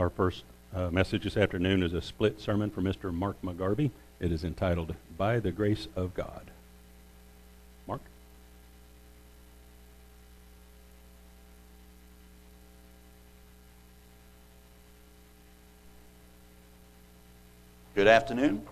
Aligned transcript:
Our 0.00 0.08
first 0.08 0.44
uh, 0.74 0.88
message 0.88 1.24
this 1.24 1.36
afternoon 1.36 1.82
is 1.82 1.92
a 1.92 2.00
split 2.00 2.40
sermon 2.40 2.70
from 2.70 2.84
Mr. 2.84 3.12
Mark 3.12 3.36
McGarvey. 3.42 3.90
It 4.18 4.32
is 4.32 4.44
entitled, 4.44 4.94
By 5.18 5.40
the 5.40 5.52
Grace 5.52 5.88
of 5.94 6.14
God. 6.14 6.50
Mark? 7.86 8.00
Good 17.94 18.08
afternoon. 18.08 18.66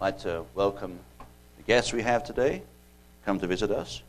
I'd 0.00 0.04
like 0.04 0.18
to 0.20 0.44
welcome 0.54 1.00
the 1.56 1.64
guests 1.64 1.92
we 1.92 2.02
have 2.02 2.22
today. 2.22 2.62
Come 3.24 3.40
to 3.40 3.48
visit 3.48 3.72
us. 3.72 4.02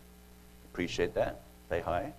Appreciate 0.71 1.15
that. 1.15 1.41
Say 1.69 1.81
hi. 1.81 2.13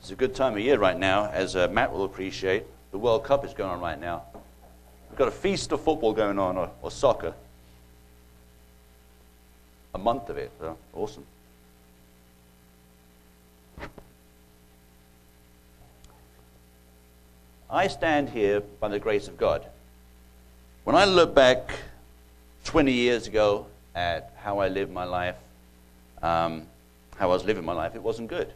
It's 0.00 0.10
a 0.10 0.14
good 0.14 0.34
time 0.34 0.54
of 0.54 0.60
year 0.60 0.78
right 0.78 0.98
now, 0.98 1.26
as 1.26 1.56
uh, 1.56 1.68
Matt 1.68 1.92
will 1.92 2.04
appreciate. 2.04 2.64
The 2.92 2.98
World 2.98 3.24
Cup 3.24 3.44
is 3.44 3.52
going 3.52 3.70
on 3.70 3.80
right 3.80 3.98
now. 3.98 4.22
We've 5.10 5.18
got 5.18 5.28
a 5.28 5.32
feast 5.32 5.72
of 5.72 5.80
football 5.80 6.12
going 6.12 6.38
on, 6.38 6.56
or, 6.56 6.70
or 6.82 6.90
soccer. 6.90 7.34
A 9.94 9.98
month 9.98 10.28
of 10.28 10.36
it, 10.36 10.50
so 10.58 10.76
awesome. 10.92 11.24
I 17.70 17.88
stand 17.88 18.30
here 18.30 18.60
by 18.60 18.88
the 18.88 18.98
grace 18.98 19.26
of 19.28 19.36
God. 19.36 19.66
When 20.84 20.96
I 20.96 21.04
look 21.06 21.34
back 21.34 21.70
20 22.64 22.92
years 22.92 23.26
ago 23.26 23.66
at 23.94 24.32
how 24.36 24.58
I 24.58 24.68
lived 24.68 24.92
my 24.92 25.04
life, 25.04 25.36
um, 26.22 26.66
how 27.16 27.30
I 27.30 27.34
was 27.34 27.44
living 27.44 27.64
my 27.64 27.72
life, 27.72 27.94
it 27.94 28.02
wasn't 28.02 28.28
good. 28.28 28.52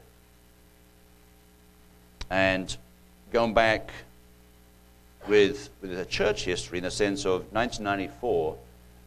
And 2.31 2.77
going 3.33 3.55
back 3.55 3.91
with, 5.29 5.71
with 5.81 5.99
a 5.99 6.05
church 6.05 6.45
history 6.45 6.79
in 6.79 6.85
the 6.85 6.91
sense 6.91 7.25
of 7.25 7.53
1994, 7.53 8.57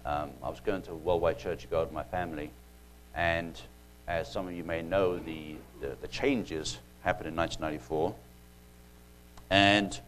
um, 0.05 0.29
I 0.43 0.49
was 0.49 0.59
going 0.61 0.81
to 0.83 0.93
Worldwide 0.93 1.39
Church 1.39 1.63
of 1.63 1.71
God 1.71 1.87
with 1.87 1.93
my 1.93 2.03
family. 2.03 2.51
And 3.13 3.59
as 4.07 4.31
some 4.31 4.47
of 4.47 4.53
you 4.53 4.63
may 4.63 4.81
know, 4.81 5.17
the, 5.17 5.55
the, 5.79 5.95
the 6.01 6.07
changes 6.07 6.77
happened 7.03 7.27
in 7.27 7.35
1994. 7.35 8.15
And 9.49 9.99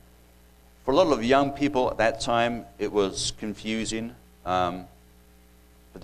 for 0.86 0.92
a 0.92 0.96
lot 0.96 1.12
of 1.12 1.24
young 1.24 1.52
people 1.52 1.90
at 1.92 1.98
that 1.98 2.22
time, 2.22 2.66
it 2.80 2.92
was 2.92 3.34
confusing. 3.38 4.16
Um, 4.46 4.86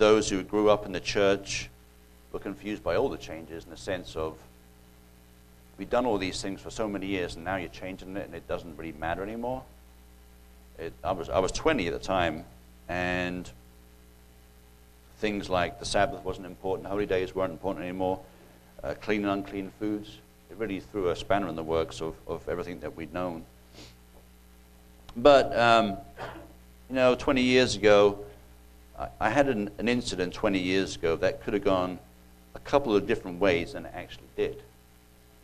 those 0.00 0.28
who 0.28 0.42
grew 0.42 0.68
up 0.68 0.84
in 0.84 0.92
the 0.92 1.00
church, 1.00 1.68
were 2.32 2.40
confused 2.40 2.82
by 2.82 2.96
all 2.96 3.08
the 3.08 3.18
changes 3.18 3.64
in 3.64 3.70
the 3.70 3.76
sense 3.76 4.16
of 4.16 4.36
we've 5.78 5.90
done 5.90 6.06
all 6.06 6.18
these 6.18 6.42
things 6.42 6.60
for 6.60 6.70
so 6.70 6.88
many 6.88 7.06
years, 7.06 7.36
and 7.36 7.44
now 7.44 7.56
you're 7.56 7.68
changing 7.68 8.16
it, 8.16 8.26
and 8.26 8.34
it 8.34 8.48
doesn't 8.48 8.76
really 8.76 8.92
matter 8.92 9.22
anymore. 9.22 9.62
It, 10.78 10.92
I, 11.04 11.12
was, 11.12 11.28
I 11.28 11.38
was 11.38 11.52
20 11.52 11.86
at 11.86 11.92
the 11.92 11.98
time, 11.98 12.44
and 12.88 13.48
things 15.18 15.48
like 15.48 15.78
the 15.78 15.86
Sabbath 15.86 16.24
wasn't 16.24 16.46
important, 16.46 16.88
holy 16.88 17.06
days 17.06 17.34
weren't 17.34 17.52
important 17.52 17.84
anymore, 17.84 18.20
uh, 18.82 18.94
clean 19.00 19.24
and 19.24 19.30
unclean 19.30 19.70
foods 19.78 20.18
it 20.50 20.56
really 20.58 20.80
threw 20.80 21.10
a 21.10 21.16
spanner 21.16 21.48
in 21.48 21.54
the 21.54 21.62
works 21.62 22.00
of, 22.00 22.14
of 22.26 22.48
everything 22.48 22.80
that 22.80 22.96
we'd 22.96 23.14
known. 23.14 23.44
But, 25.16 25.56
um, 25.56 25.96
you 26.88 26.96
know, 26.96 27.14
20 27.14 27.42
years 27.42 27.76
ago, 27.76 28.24
I, 29.18 29.30
had 29.30 29.48
an, 29.48 29.70
an, 29.78 29.88
incident 29.88 30.34
20 30.34 30.58
years 30.58 30.96
ago 30.96 31.16
that 31.16 31.42
could 31.42 31.54
have 31.54 31.64
gone 31.64 31.98
a 32.54 32.58
couple 32.58 32.94
of 32.94 33.06
different 33.06 33.40
ways 33.40 33.72
than 33.72 33.86
it 33.86 33.92
actually 33.94 34.28
did. 34.36 34.62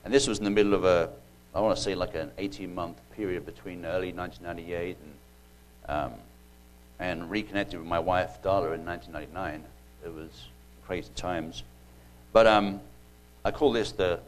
And 0.05 0.13
this 0.13 0.27
was 0.27 0.39
in 0.39 0.45
the 0.45 0.51
middle 0.51 0.75
of 0.75 0.85
a, 0.85 1.11
I 1.55 1.61
want 1.61 1.77
to 1.77 1.83
say 1.83 1.95
like 1.95 2.15
an 2.15 2.31
18 2.39 2.75
month 2.75 2.99
period 3.13 3.47
between 3.47 3.85
early 3.85 4.13
1998 4.13 4.97
and, 5.89 5.97
um, 5.97 6.13
and 6.99 7.31
reconnected 7.31 7.79
with 7.79 7.89
my 7.89 7.99
wife, 7.99 8.43
Darla, 8.43 8.75
in 8.75 8.85
1999. 8.85 9.65
It 10.05 10.13
was 10.13 10.49
crazy 10.87 11.11
times. 11.17 11.63
But 12.33 12.47
um, 12.47 12.81
I 13.45 13.51
call 13.51 13.73
this 13.73 13.93
the, 13.93 14.21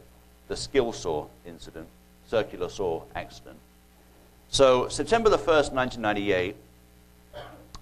the 0.47 0.55
skill 0.55 0.91
saw 0.91 1.27
incident, 1.45 1.87
circular 2.27 2.69
saw 2.69 3.03
accident. 3.15 3.57
So, 4.49 4.87
September 4.87 5.29
the 5.29 5.37
1st, 5.37 5.73
1998, 5.73 6.55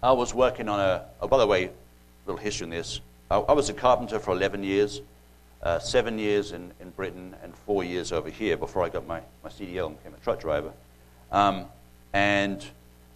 I 0.01 0.11
was 0.11 0.31
working 0.33 0.69
on 0.69 0.79
a, 0.79 1.05
oh, 1.21 1.27
by 1.27 1.39
the 1.39 1.47
way, 1.47 1.65
a 1.65 1.71
little 2.27 2.39
history 2.39 2.65
on 2.65 2.69
this. 2.69 3.01
I, 3.31 3.37
I 3.37 3.53
was 3.53 3.69
a 3.69 3.73
carpenter 3.73 4.19
for 4.19 4.31
11 4.31 4.63
years, 4.63 5.01
uh, 5.63 5.79
seven 5.79 6.19
years 6.19 6.51
in, 6.51 6.71
in 6.79 6.91
Britain, 6.91 7.35
and 7.43 7.55
four 7.55 7.83
years 7.83 8.11
over 8.11 8.29
here 8.29 8.57
before 8.57 8.83
I 8.83 8.89
got 8.89 9.07
my, 9.07 9.21
my 9.43 9.49
CDL 9.49 9.87
and 9.87 9.97
became 9.97 10.13
a 10.13 10.23
truck 10.23 10.39
driver. 10.39 10.71
Um, 11.31 11.65
and 12.13 12.63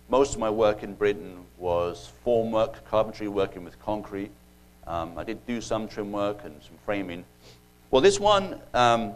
most 0.10 0.34
of 0.34 0.40
my 0.40 0.50
work 0.50 0.82
in 0.82 0.96
Britain 0.96 1.46
was 1.60 2.12
formwork, 2.26 2.84
carpentry, 2.90 3.28
working 3.28 3.64
with 3.64 3.80
concrete. 3.80 4.32
Um, 4.88 5.18
I 5.20 5.24
did 5.24 5.46
do 5.46 5.62
some 5.62 5.88
trim 5.88 6.12
work 6.12 6.40
and 6.44 6.56
some 6.64 6.78
framing. 6.84 7.26
Well, 7.92 8.02
this 8.02 8.20
one, 8.20 8.60
um, 8.74 9.14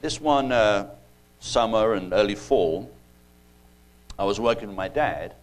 this 0.00 0.20
one 0.20 0.50
uh, 0.50 0.90
summer 1.38 1.94
and 1.94 2.12
early 2.12 2.34
fall, 2.34 2.90
I 4.18 4.24
was 4.24 4.40
working 4.40 4.66
with 4.66 4.76
my 4.76 4.88
dad 4.88 5.34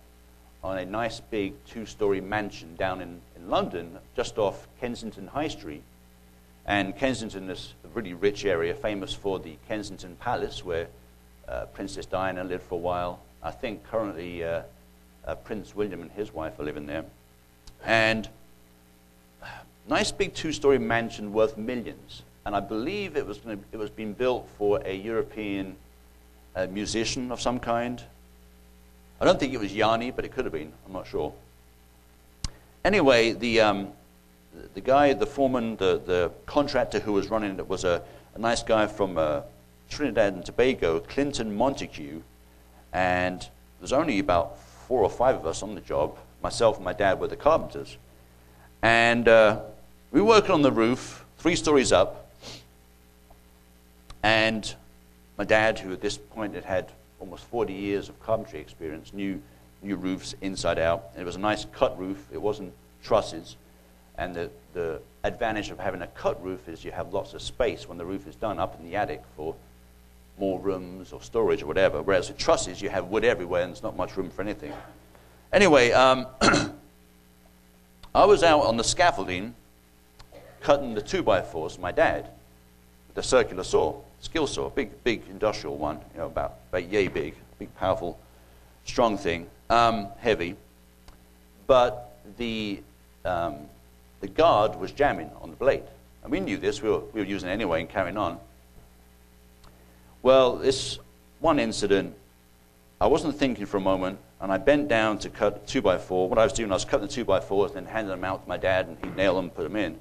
on 0.63 0.77
a 0.77 0.85
nice 0.85 1.19
big 1.19 1.53
two 1.65 1.85
story 1.85 2.21
mansion 2.21 2.75
down 2.75 3.01
in, 3.01 3.19
in 3.35 3.49
London, 3.49 3.97
just 4.15 4.37
off 4.37 4.67
Kensington 4.79 5.27
High 5.27 5.49
Street. 5.49 5.83
And 6.65 6.97
Kensington 6.97 7.49
is 7.49 7.73
a 7.83 7.87
really 7.89 8.13
rich 8.13 8.45
area, 8.45 8.73
famous 8.73 9.13
for 9.13 9.39
the 9.39 9.57
Kensington 9.67 10.15
Palace, 10.15 10.63
where 10.63 10.87
uh, 11.47 11.65
Princess 11.73 12.05
Diana 12.05 12.43
lived 12.43 12.63
for 12.63 12.75
a 12.75 12.77
while. 12.81 13.19
I 13.41 13.51
think 13.51 13.83
currently 13.83 14.43
uh, 14.43 14.61
uh, 15.27 15.35
Prince 15.35 15.75
William 15.75 16.01
and 16.01 16.11
his 16.11 16.33
wife 16.33 16.57
are 16.59 16.63
living 16.63 16.85
there. 16.85 17.03
And 17.83 18.29
nice 19.89 20.11
big 20.11 20.33
two 20.33 20.53
story 20.53 20.79
mansion 20.79 21.33
worth 21.33 21.57
millions 21.57 22.23
and 22.45 22.55
I 22.55 22.59
believe 22.59 23.15
it 23.15 23.25
was, 23.25 23.37
to, 23.39 23.57
it 23.71 23.77
was 23.77 23.89
being 23.89 24.13
built 24.13 24.49
for 24.57 24.81
a 24.85 24.93
European 24.93 25.75
uh, 26.55 26.67
musician 26.67 27.31
of 27.31 27.39
some 27.39 27.59
kind. 27.59 28.03
I 29.23 29.25
don't 29.25 29.39
think 29.39 29.53
it 29.53 29.59
was 29.61 29.73
Yanni, 29.73 30.11
but 30.11 30.25
it 30.25 30.33
could 30.33 30.43
have 30.43 30.51
been. 30.51 30.73
I'm 30.85 30.91
not 30.91 31.07
sure. 31.07 31.33
Anyway, 32.83 33.31
the, 33.31 33.61
um, 33.61 33.93
the 34.73 34.81
guy, 34.81 35.13
the 35.13 35.25
foreman, 35.25 35.77
the, 35.77 36.01
the 36.05 36.31
contractor 36.45 36.99
who 36.99 37.13
was 37.13 37.29
running 37.29 37.57
it 37.57 37.69
was 37.69 37.85
a, 37.85 38.01
a 38.35 38.39
nice 38.39 38.61
guy 38.63 38.85
from 38.85 39.17
uh, 39.17 39.43
Trinidad 39.89 40.33
and 40.33 40.45
Tobago, 40.45 40.99
Clinton 40.99 41.55
Montague, 41.55 42.21
and 42.91 43.39
there 43.39 43.49
was 43.79 43.93
only 43.93 44.19
about 44.19 44.59
four 44.59 45.01
or 45.01 45.09
five 45.09 45.35
of 45.35 45.47
us 45.47 45.63
on 45.63 45.73
the 45.73 45.79
job. 45.79 46.17
Myself 46.41 46.75
and 46.75 46.83
my 46.83 46.91
dad 46.91 47.21
were 47.21 47.29
the 47.29 47.37
carpenters. 47.37 47.95
And 48.81 49.29
uh, 49.29 49.61
we 50.11 50.19
were 50.19 50.27
working 50.27 50.51
on 50.51 50.63
the 50.63 50.71
roof, 50.73 51.23
three 51.37 51.55
stories 51.55 51.93
up, 51.93 52.29
and 54.21 54.75
my 55.37 55.45
dad, 55.45 55.79
who 55.79 55.93
at 55.93 56.01
this 56.01 56.17
point 56.17 56.55
had 56.55 56.65
had 56.65 56.91
almost 57.23 57.45
40 57.45 57.71
years 57.71 58.09
of 58.09 58.19
carpentry 58.19 58.59
experience, 58.59 59.13
knew, 59.13 59.41
knew 59.81 59.95
roofs 59.95 60.35
inside 60.41 60.77
out. 60.77 61.05
And 61.13 61.21
it 61.21 61.25
was 61.25 61.37
a 61.37 61.39
nice 61.39 61.65
cut 61.71 61.97
roof, 61.97 62.27
it 62.33 62.41
wasn't 62.41 62.73
trusses. 63.01 63.55
And 64.17 64.35
the, 64.35 64.49
the 64.73 64.99
advantage 65.23 65.69
of 65.69 65.79
having 65.79 66.01
a 66.01 66.07
cut 66.07 66.43
roof 66.43 66.67
is 66.67 66.83
you 66.83 66.91
have 66.91 67.13
lots 67.13 67.33
of 67.33 67.41
space 67.41 67.87
when 67.87 67.97
the 67.97 68.03
roof 68.03 68.27
is 68.27 68.35
done 68.35 68.59
up 68.59 68.77
in 68.77 68.85
the 68.85 68.97
attic 68.97 69.23
for 69.37 69.55
more 70.37 70.59
rooms 70.59 71.13
or 71.13 71.21
storage 71.21 71.63
or 71.63 71.65
whatever. 71.67 72.01
Whereas 72.01 72.27
with 72.27 72.37
trusses, 72.37 72.81
you 72.81 72.89
have 72.89 73.07
wood 73.07 73.23
everywhere 73.23 73.63
and 73.63 73.71
there's 73.71 73.83
not 73.83 73.95
much 73.95 74.17
room 74.17 74.29
for 74.29 74.41
anything. 74.41 74.73
Anyway, 75.53 75.93
um, 75.93 76.27
I 78.13 78.25
was 78.25 78.43
out 78.43 78.63
on 78.63 78.75
the 78.75 78.83
scaffolding 78.83 79.55
cutting 80.59 80.93
the 80.93 81.01
two 81.01 81.23
by 81.23 81.41
fours, 81.41 81.79
my 81.79 81.93
dad, 81.93 82.29
with 83.07 83.17
a 83.17 83.23
circular 83.23 83.63
saw 83.63 83.95
skill 84.23 84.47
saw, 84.47 84.67
a 84.67 84.69
big, 84.69 85.03
big 85.03 85.21
industrial 85.29 85.77
one, 85.77 85.99
you 86.13 86.19
know, 86.19 86.27
about, 86.27 86.55
about 86.69 86.89
yay 86.89 87.09
big, 87.09 87.35
big, 87.59 87.75
powerful, 87.75 88.17
strong 88.85 89.17
thing, 89.17 89.47
um, 89.69 90.07
heavy. 90.17 90.55
But 91.67 92.17
the, 92.37 92.81
um, 93.25 93.57
the 94.21 94.27
guard 94.27 94.75
was 94.77 94.93
jamming 94.93 95.29
on 95.41 95.49
the 95.49 95.57
blade. 95.57 95.83
And 96.23 96.31
we 96.31 96.39
knew 96.39 96.57
this, 96.57 96.81
we 96.81 96.89
were, 96.89 96.99
we 96.99 97.19
were 97.19 97.27
using 97.27 97.49
it 97.49 97.51
anyway 97.51 97.81
and 97.81 97.89
carrying 97.89 98.17
on. 98.17 98.39
Well, 100.21 100.55
this 100.55 100.99
one 101.41 101.59
incident, 101.59 102.15
I 103.01 103.07
wasn't 103.07 103.35
thinking 103.35 103.65
for 103.65 103.75
a 103.75 103.81
moment, 103.81 104.19
and 104.39 104.53
I 104.53 104.57
bent 104.57 104.87
down 104.87 105.17
to 105.19 105.29
cut 105.29 105.67
two 105.67 105.81
by 105.81 105.97
four. 105.97 106.29
What 106.29 106.39
I 106.39 106.45
was 106.45 106.53
doing, 106.53 106.71
I 106.71 106.75
was 106.75 106.85
cutting 106.85 107.07
the 107.07 107.13
two 107.13 107.25
by 107.25 107.41
fours 107.41 107.71
and 107.71 107.85
then 107.85 107.93
handing 107.93 108.11
them 108.11 108.23
out 108.23 108.43
to 108.43 108.47
my 108.47 108.55
dad, 108.55 108.87
and 108.87 108.97
he'd 109.03 109.17
nail 109.17 109.35
them 109.35 109.45
and 109.45 109.53
put 109.53 109.63
them 109.63 109.75
in. 109.75 109.99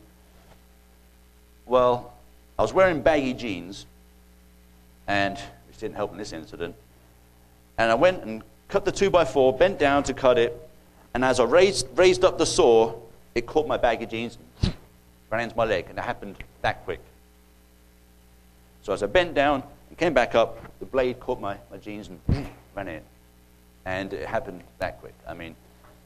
Well, 1.66 2.14
I 2.56 2.62
was 2.62 2.72
wearing 2.72 3.02
baggy 3.02 3.34
jeans, 3.34 3.86
and 5.06 5.38
which 5.68 5.78
didn't 5.78 5.96
help 5.96 6.12
in 6.12 6.18
this 6.18 6.32
incident. 6.32 6.74
And 7.78 7.90
I 7.90 7.94
went 7.94 8.22
and 8.22 8.42
cut 8.68 8.84
the 8.84 8.92
2 8.92 9.10
by 9.10 9.24
4 9.24 9.52
bent 9.56 9.78
down 9.78 10.02
to 10.04 10.14
cut 10.14 10.38
it, 10.38 10.68
and 11.14 11.24
as 11.24 11.40
I 11.40 11.44
raised, 11.44 11.86
raised 11.96 12.24
up 12.24 12.38
the 12.38 12.46
saw, 12.46 12.94
it 13.34 13.46
caught 13.46 13.66
my 13.66 13.76
baggy 13.76 14.06
jeans, 14.06 14.38
ran 15.30 15.42
into 15.42 15.56
my 15.56 15.64
leg, 15.64 15.86
and 15.88 15.98
it 15.98 16.02
happened 16.02 16.36
that 16.62 16.84
quick. 16.84 17.00
So 18.82 18.92
as 18.92 19.02
I 19.02 19.06
bent 19.06 19.34
down 19.34 19.62
and 19.88 19.98
came 19.98 20.12
back 20.12 20.34
up, 20.34 20.58
the 20.80 20.86
blade 20.86 21.20
caught 21.20 21.40
my, 21.40 21.56
my 21.70 21.76
jeans 21.78 22.08
and 22.08 22.46
ran 22.74 22.88
in. 22.88 23.02
And 23.84 24.12
it 24.12 24.26
happened 24.26 24.62
that 24.78 25.00
quick. 25.00 25.14
I 25.26 25.34
mean, 25.34 25.54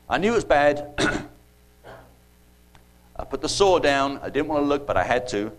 I 0.08 0.18
knew 0.18 0.32
it 0.32 0.36
was 0.36 0.44
bad. 0.44 0.94
I 3.18 3.24
put 3.24 3.40
the 3.40 3.48
saw 3.48 3.78
down. 3.78 4.18
I 4.22 4.28
didn't 4.28 4.48
want 4.48 4.62
to 4.62 4.66
look, 4.66 4.86
but 4.86 4.96
I 4.96 5.04
had 5.04 5.26
to. 5.28 5.52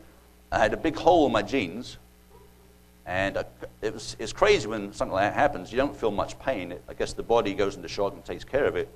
I 0.51 0.59
had 0.59 0.73
a 0.73 0.77
big 0.77 0.95
hole 0.95 1.25
in 1.25 1.31
my 1.31 1.41
jeans. 1.41 1.97
And 3.07 3.37
it 3.81 3.93
was, 3.93 4.17
it's 4.19 4.33
crazy 4.33 4.67
when 4.67 4.91
something 4.91 5.13
like 5.13 5.31
that 5.31 5.33
happens. 5.33 5.71
You 5.71 5.77
don't 5.77 5.95
feel 5.95 6.11
much 6.11 6.37
pain. 6.39 6.75
I 6.89 6.93
guess 6.93 7.13
the 7.13 7.23
body 7.23 7.53
goes 7.53 7.77
into 7.77 7.87
shock 7.87 8.13
and 8.13 8.23
takes 8.23 8.43
care 8.43 8.65
of 8.65 8.75
it. 8.75 8.89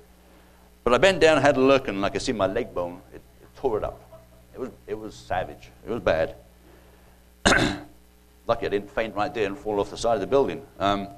But 0.84 0.92
I 0.92 0.98
bent 0.98 1.18
down 1.20 1.38
and 1.38 1.46
had 1.46 1.56
a 1.56 1.60
look, 1.60 1.88
and 1.88 2.02
like 2.02 2.14
I 2.14 2.18
see 2.18 2.32
my 2.32 2.46
leg 2.46 2.74
bone, 2.74 3.00
it, 3.14 3.22
it 3.40 3.48
tore 3.56 3.78
it 3.78 3.84
up. 3.84 3.98
It 4.52 4.60
was, 4.60 4.70
it 4.86 4.98
was 4.98 5.14
savage. 5.14 5.70
It 5.86 5.90
was 5.90 6.02
bad. 6.02 6.34
Lucky 8.46 8.66
I 8.66 8.68
didn't 8.68 8.90
faint 8.90 9.14
right 9.14 9.32
there 9.32 9.46
and 9.46 9.56
fall 9.56 9.80
off 9.80 9.88
the 9.88 9.96
side 9.96 10.16
of 10.16 10.20
the 10.20 10.26
building. 10.26 10.62
Um, 10.78 11.08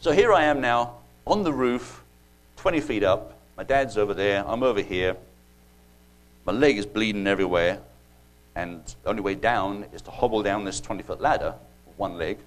so 0.00 0.10
here 0.10 0.32
I 0.32 0.44
am 0.44 0.62
now 0.62 0.94
on 1.26 1.42
the 1.42 1.52
roof, 1.52 2.02
20 2.56 2.80
feet 2.80 3.02
up. 3.02 3.36
My 3.58 3.62
dad's 3.62 3.98
over 3.98 4.14
there. 4.14 4.42
I'm 4.46 4.62
over 4.62 4.80
here. 4.80 5.16
My 6.46 6.52
leg 6.52 6.78
is 6.78 6.86
bleeding 6.86 7.26
everywhere. 7.26 7.80
And 8.56 8.82
the 9.02 9.10
only 9.10 9.22
way 9.22 9.34
down 9.34 9.84
is 9.92 10.00
to 10.02 10.10
hobble 10.10 10.42
down 10.42 10.64
this 10.64 10.80
20 10.80 11.02
foot 11.02 11.20
ladder 11.20 11.54
one 11.96 12.18
leg. 12.18 12.38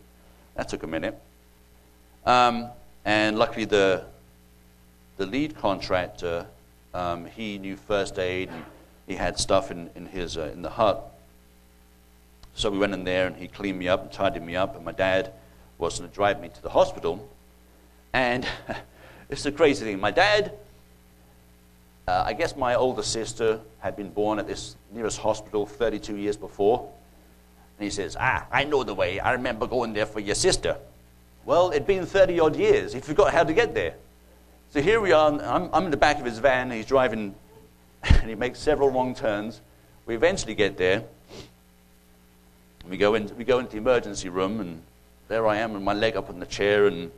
That 0.55 0.69
took 0.69 0.83
a 0.83 0.87
minute. 0.87 1.19
Um, 2.25 2.69
and 3.05 3.37
luckily, 3.37 3.65
the, 3.65 4.03
the 5.17 5.25
lead 5.25 5.55
contractor, 5.57 6.47
um, 6.93 7.25
he 7.25 7.57
knew 7.57 7.75
first 7.75 8.19
aid 8.19 8.49
and 8.49 8.63
he 9.07 9.15
had 9.15 9.39
stuff 9.39 9.71
in, 9.71 9.89
in, 9.95 10.05
his, 10.05 10.37
uh, 10.37 10.49
in 10.53 10.61
the 10.61 10.69
hut. 10.69 11.03
So 12.55 12.71
we 12.71 12.79
went 12.79 12.93
in 12.93 13.03
there 13.03 13.27
and 13.27 13.35
he 13.35 13.47
cleaned 13.47 13.79
me 13.79 13.87
up 13.87 14.01
and 14.01 14.11
tidied 14.11 14.43
me 14.43 14.55
up. 14.55 14.75
And 14.75 14.83
my 14.83 14.91
dad 14.91 15.31
was 15.77 15.99
going 15.99 16.09
to 16.09 16.15
drive 16.15 16.41
me 16.41 16.49
to 16.49 16.61
the 16.61 16.69
hospital. 16.69 17.27
And 18.13 18.47
it's 19.29 19.45
a 19.45 19.51
crazy 19.51 19.85
thing. 19.85 19.99
My 19.99 20.11
dad, 20.11 20.53
uh, 22.07 22.23
I 22.25 22.33
guess 22.33 22.55
my 22.55 22.75
older 22.75 23.03
sister 23.03 23.61
had 23.79 23.95
been 23.95 24.09
born 24.09 24.39
at 24.39 24.47
this 24.47 24.75
nearest 24.91 25.19
hospital 25.19 25.65
32 25.65 26.17
years 26.17 26.35
before. 26.35 26.91
And 27.77 27.83
he 27.83 27.89
says, 27.89 28.17
Ah, 28.19 28.47
I 28.51 28.63
know 28.63 28.83
the 28.83 28.93
way. 28.93 29.19
I 29.19 29.33
remember 29.33 29.67
going 29.67 29.93
there 29.93 30.05
for 30.05 30.19
your 30.19 30.35
sister. 30.35 30.77
Well, 31.45 31.71
it'd 31.71 31.87
been 31.87 32.05
30 32.05 32.39
odd 32.39 32.55
years. 32.55 32.93
He 32.93 32.99
forgot 32.99 33.31
how 33.33 33.43
to 33.43 33.53
get 33.53 33.73
there. 33.73 33.95
So 34.71 34.81
here 34.81 34.99
we 34.99 35.11
are. 35.11 35.31
I'm, 35.41 35.69
I'm 35.71 35.85
in 35.85 35.91
the 35.91 35.97
back 35.97 36.19
of 36.19 36.25
his 36.25 36.39
van. 36.39 36.71
He's 36.71 36.85
driving, 36.85 37.35
and 38.03 38.29
he 38.29 38.35
makes 38.35 38.59
several 38.59 38.89
wrong 38.89 39.15
turns. 39.15 39.61
We 40.05 40.15
eventually 40.15 40.55
get 40.55 40.77
there. 40.77 41.03
We 42.89 42.97
go, 42.97 43.15
in, 43.15 43.35
we 43.37 43.43
go 43.43 43.59
into 43.59 43.71
the 43.71 43.77
emergency 43.77 44.29
room, 44.29 44.59
and 44.61 44.81
there 45.27 45.45
I 45.47 45.57
am 45.57 45.73
with 45.73 45.83
my 45.83 45.93
leg 45.93 46.15
up 46.15 46.29
on 46.29 46.39
the 46.39 46.45
chair, 46.45 46.87
and 46.87 47.11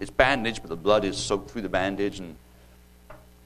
it's 0.00 0.10
bandaged, 0.10 0.62
but 0.62 0.68
the 0.68 0.76
blood 0.76 1.04
is 1.04 1.16
soaked 1.16 1.50
through 1.50 1.62
the 1.62 1.68
bandage. 1.68 2.18
And 2.18 2.36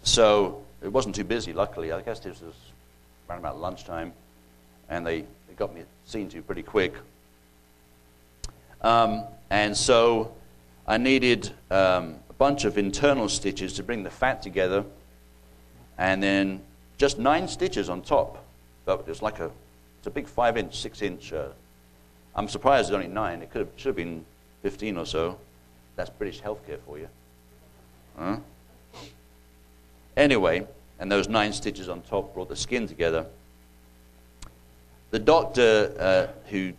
so 0.02 0.62
it 0.82 0.88
wasn't 0.88 1.14
too 1.14 1.24
busy, 1.24 1.52
luckily. 1.52 1.92
I 1.92 2.00
guess 2.00 2.20
this 2.20 2.40
was 2.40 2.54
around 3.28 3.38
about 3.38 3.60
lunchtime, 3.60 4.12
and 4.90 5.06
they, 5.06 5.20
they 5.20 5.54
got 5.56 5.74
me 5.74 5.82
seen 6.04 6.28
to 6.28 6.42
pretty 6.42 6.62
quick. 6.62 6.92
Um, 8.82 9.24
and 9.48 9.76
so 9.76 10.32
I 10.86 10.98
needed 10.98 11.50
um, 11.70 12.16
a 12.28 12.32
bunch 12.36 12.64
of 12.64 12.76
internal 12.76 13.28
stitches 13.28 13.72
to 13.74 13.82
bring 13.82 14.02
the 14.02 14.10
fat 14.10 14.42
together, 14.42 14.84
and 15.96 16.22
then 16.22 16.60
just 16.98 17.18
nine 17.18 17.46
stitches 17.48 17.88
on 17.88 18.02
top. 18.02 18.44
But 18.84 19.04
it's 19.06 19.22
like 19.22 19.38
a, 19.38 19.50
it's 19.98 20.06
a 20.06 20.10
big 20.10 20.26
five 20.26 20.56
inch, 20.56 20.76
six 20.76 21.00
inch. 21.00 21.32
Uh, 21.32 21.48
I'm 22.34 22.48
surprised 22.48 22.88
it's 22.88 22.94
only 22.94 23.08
nine. 23.08 23.42
It 23.42 23.50
could 23.50 23.60
have, 23.60 23.68
should 23.76 23.88
have 23.88 23.96
been 23.96 24.24
15 24.62 24.96
or 24.96 25.06
so. 25.06 25.38
That's 25.96 26.10
British 26.10 26.40
healthcare 26.40 26.78
for 26.86 26.98
you. 26.98 27.08
Huh? 28.18 28.38
Anyway, 30.16 30.66
and 30.98 31.10
those 31.10 31.28
nine 31.28 31.52
stitches 31.52 31.88
on 31.88 32.02
top 32.02 32.34
brought 32.34 32.48
the 32.48 32.56
skin 32.56 32.86
together. 32.86 33.26
The 35.10 35.18
doctor 35.18 35.94
uh, 35.98 36.48
who 36.50 36.72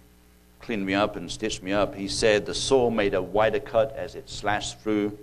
cleaned 0.61 0.85
me 0.85 0.93
up 0.93 1.15
and 1.15 1.29
stitched 1.29 1.61
me 1.63 1.73
up, 1.73 1.95
he 1.95 2.07
said 2.07 2.45
the 2.45 2.53
saw 2.53 2.89
made 2.89 3.13
a 3.13 3.21
wider 3.21 3.59
cut 3.59 3.93
as 3.95 4.15
it 4.15 4.29
slashed 4.29 4.79
through 4.79 5.17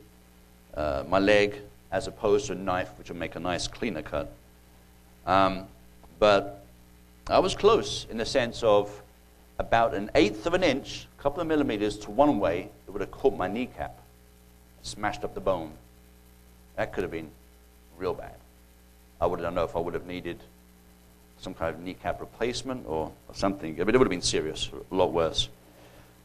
uh, 0.75 1.05
my 1.09 1.19
leg 1.19 1.55
as 1.91 2.07
opposed 2.07 2.47
to 2.47 2.53
a 2.53 2.57
knife, 2.57 2.91
which 2.99 3.09
would 3.09 3.19
make 3.19 3.35
a 3.35 3.41
nice 3.41 3.67
cleaner 3.67 4.03
cut. 4.03 4.31
Um, 5.27 5.67
but 6.19 6.67
I 7.29 7.39
was 7.39 7.55
close 7.55 8.07
in 8.11 8.19
the 8.19 8.27
sense 8.27 8.63
of 8.63 9.03
about 9.59 9.95
an 9.95 10.11
eighth 10.15 10.47
of 10.47 10.55
an 10.55 10.63
inch, 10.63 11.07
a 11.19 11.23
couple 11.23 11.41
of 11.41 11.47
millimeters 11.47 11.97
to 11.99 12.11
one 12.11 12.39
way, 12.39 12.69
it 12.87 12.91
would 12.91 13.01
have 13.01 13.11
caught 13.11 13.37
my 13.37 13.49
kneecap, 13.49 13.99
smashed 14.83 15.25
up 15.25 15.35
the 15.35 15.41
bone. 15.41 15.73
That 16.77 16.93
could 16.93 17.03
have 17.03 17.11
been 17.11 17.31
real 17.97 18.15
bad. 18.15 18.35
I 19.21 19.27
would 19.27 19.41
not 19.41 19.55
know 19.55 19.65
if 19.65 19.75
I 19.75 19.81
would 19.81 19.95
have 19.95 20.07
needed 20.07 20.39
some 21.41 21.55
kind 21.55 21.75
of 21.75 21.81
kneecap 21.81 22.21
replacement 22.21 22.87
or, 22.87 23.13
something. 23.33 23.75
But 23.75 23.95
it 23.95 23.99
would 23.99 24.07
have 24.07 24.11
been 24.11 24.23
serious, 24.23 24.71
a 24.91 24.95
lot 24.95 25.13
worse. 25.13 25.49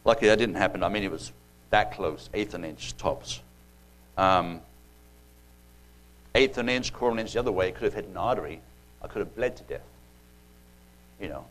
Luckily, 0.06 0.30
that 0.30 0.40
didn't 0.40 0.56
happen. 0.56 0.84
I 0.84 0.90
mean, 0.90 1.04
it 1.04 1.12
was 1.12 1.32
that 1.70 1.94
close, 1.94 2.30
eighth 2.34 2.54
an 2.54 2.64
inch 2.66 2.96
tops. 2.98 3.42
Um, 4.18 4.62
eighth 6.36 6.58
an 6.58 6.70
inch, 6.70 6.94
quarter 6.94 7.14
an 7.14 7.20
inch 7.20 7.34
the 7.34 7.40
other 7.40 7.52
way, 7.52 7.72
could 7.72 7.84
have 7.84 7.94
hit 7.94 8.08
an 8.08 8.18
artery. 8.18 8.62
I 9.02 9.08
could 9.08 9.20
have 9.20 9.36
bled 9.36 9.58
to 9.58 9.64
death. 9.64 9.82
You 11.20 11.30
know, 11.30 11.46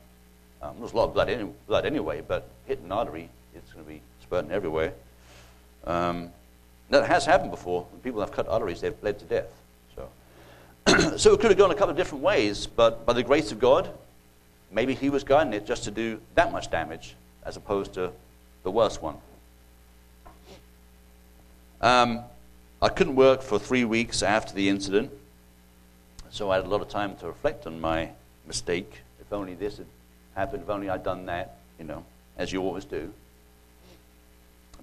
um, 0.63 0.77
there's 0.79 0.93
a 0.93 0.97
lot 0.97 1.05
of 1.05 1.15
blood, 1.15 1.29
any, 1.29 1.49
blood 1.67 1.87
anyway, 1.87 2.23
but 2.27 2.49
hit 2.67 2.81
an 2.81 2.93
artery, 2.93 3.29
it's 3.55 3.73
going 3.73 3.85
to 3.85 3.91
be 3.91 4.01
spurting 4.23 4.51
everywhere. 4.51 4.93
Um, 5.85 6.31
that 6.91 7.07
has 7.07 7.25
happened 7.25 7.51
before. 7.51 7.87
When 7.91 8.01
people 8.01 8.21
have 8.21 8.33
cut 8.33 8.49
arteries, 8.49 8.81
they've 8.81 8.99
bled 9.01 9.19
to 9.19 9.25
death. 9.25 9.62
so 11.17 11.35
it 11.35 11.41
could 11.41 11.51
have 11.51 11.59
gone 11.59 11.71
a 11.71 11.75
couple 11.75 11.91
of 11.91 11.97
different 11.97 12.25
ways, 12.25 12.67
but 12.67 13.07
by 13.07 13.13
the 13.13 13.23
grace 13.23 13.53
of 13.53 13.59
God, 13.59 13.91
maybe 14.71 14.95
He 14.95 15.11
was 15.11 15.25
guiding 15.25 15.53
it 15.53 15.67
just 15.67 15.85
to 15.85 15.91
do 15.91 16.21
that 16.35 16.53
much 16.53 16.71
damage 16.71 17.15
as 17.45 17.57
opposed 17.57 17.95
to 17.95 18.13
the 18.63 18.71
worst 18.71 19.03
one. 19.03 19.17
Um, 21.81 22.21
I 22.81 22.89
couldn't 22.89 23.17
work 23.17 23.43
for 23.43 23.59
three 23.59 23.85
weeks 23.85 24.23
after 24.23 24.55
the 24.55 24.69
incident, 24.69 25.11
so 26.31 26.51
I 26.51 26.57
had 26.57 26.65
a 26.65 26.69
lot 26.69 26.81
of 26.81 26.89
time 26.89 27.17
to 27.17 27.27
reflect 27.27 27.67
on 27.67 27.81
my 27.81 28.11
mistake. 28.47 29.01
If 29.21 29.33
only 29.33 29.55
this 29.55 29.79
had 29.79 29.87
happened, 30.35 30.63
if 30.63 30.71
only 30.71 30.89
I'd 30.89 31.05
done 31.05 31.27
that, 31.27 31.59
you 31.79 31.85
know, 31.85 32.05
as 32.37 32.53
you 32.53 32.63
always 32.63 32.85
do. 32.85 33.13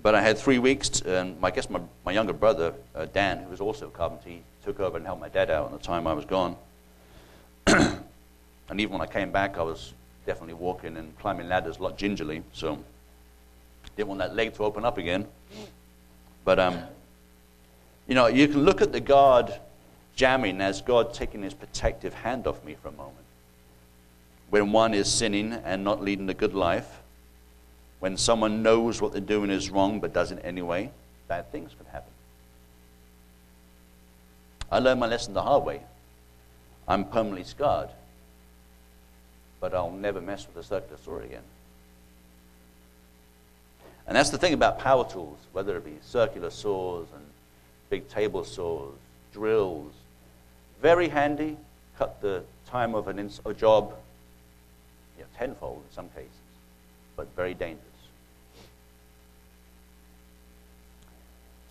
But 0.02 0.16
I 0.16 0.22
had 0.22 0.38
three 0.38 0.60
weeks, 0.60 1.02
and 1.02 1.38
I 1.44 1.52
guess 1.52 1.70
my, 1.70 1.82
my 2.06 2.12
younger 2.12 2.34
brother, 2.34 2.74
uh, 2.96 3.06
Dan, 3.06 3.40
who 3.40 3.50
was 3.50 3.60
also 3.60 3.88
a 3.88 3.92
carpenter, 3.92 4.30
he 4.30 4.42
took 4.64 4.80
over 4.80 4.98
and 4.98 5.06
helped 5.06 5.22
my 5.22 5.30
dad 5.30 5.50
out 5.50 5.66
at 5.66 5.72
the 5.72 5.86
time 5.86 6.08
I 6.08 6.14
was 6.14 6.26
gone. 6.26 6.56
and 7.68 8.02
even 8.72 8.94
when 8.94 9.02
I 9.02 9.08
came 9.08 9.32
back, 9.32 9.58
I 9.58 9.64
was 9.64 9.94
definitely 10.26 10.54
walking 10.54 10.96
and 10.96 11.18
climbing 11.20 11.50
ladders 11.50 11.80
a 11.80 11.84
lot 11.84 11.98
gingerly, 11.98 12.44
so 12.54 12.78
didn't 14.00 14.08
want 14.10 14.20
that 14.20 14.34
leg 14.34 14.54
to 14.54 14.64
open 14.64 14.86
up 14.86 14.98
again. 14.98 15.28
But, 16.46 16.60
um, 16.60 16.80
you 18.08 18.16
know, 18.16 18.28
you 18.28 18.48
can 18.48 18.64
look 18.64 18.82
at 18.82 18.94
the 18.94 19.02
God 19.02 19.60
jamming 20.16 20.62
as 20.62 20.82
God 20.82 21.14
taking 21.14 21.44
his 21.44 21.54
protective 21.54 22.14
hand 22.14 22.48
off 22.48 22.64
me 22.64 22.76
for 22.82 22.88
a 22.88 22.94
moment. 22.94 23.16
When 24.50 24.72
one 24.72 24.94
is 24.94 25.12
sinning 25.12 25.52
and 25.52 25.84
not 25.84 26.02
leading 26.02 26.30
a 26.30 26.34
good 26.34 26.54
life, 26.54 27.02
when 28.00 28.18
someone 28.18 28.64
knows 28.64 29.02
what 29.02 29.12
they're 29.12 29.22
doing 29.22 29.50
is 29.50 29.70
wrong 29.70 30.00
but 30.00 30.14
does 30.14 30.32
it 30.32 30.40
anyway, 30.44 30.92
bad 31.28 31.52
things 31.52 31.72
can 31.78 31.86
happen. 31.92 32.12
I 34.72 34.80
learned 34.80 35.00
my 35.00 35.08
lesson 35.08 35.34
the 35.34 35.42
hard 35.42 35.64
way. 35.64 35.82
I'm 36.88 37.06
permanently 37.06 37.44
scarred, 37.44 37.90
but 39.60 39.74
I'll 39.74 39.92
never 39.92 40.22
mess 40.22 40.48
with 40.48 40.64
a 40.64 40.68
circular 40.68 40.98
saw 41.04 41.20
again. 41.20 41.44
And 44.08 44.16
that's 44.16 44.32
the 44.32 44.40
thing 44.40 44.54
about 44.54 44.80
power 44.80 45.08
tools, 45.08 45.38
whether 45.52 45.78
it 45.78 45.86
be 45.86 45.98
circular 46.02 46.50
saws 46.50 47.06
and 47.14 47.24
big 47.90 48.08
table 48.10 48.44
saws, 48.44 48.96
drills. 49.34 49.94
Very 50.82 51.10
handy, 51.10 51.58
cut 51.98 52.20
the 52.22 52.44
time 52.68 52.96
of 52.96 53.08
an 53.08 53.20
ins- 53.20 53.42
a 53.46 53.54
job 53.54 53.94
you 55.18 55.24
know, 55.24 55.30
tenfold 55.38 55.84
in 55.88 55.94
some 55.94 56.10
cases, 56.10 56.32
but 57.16 57.28
very 57.36 57.54
dangerous. 57.54 57.89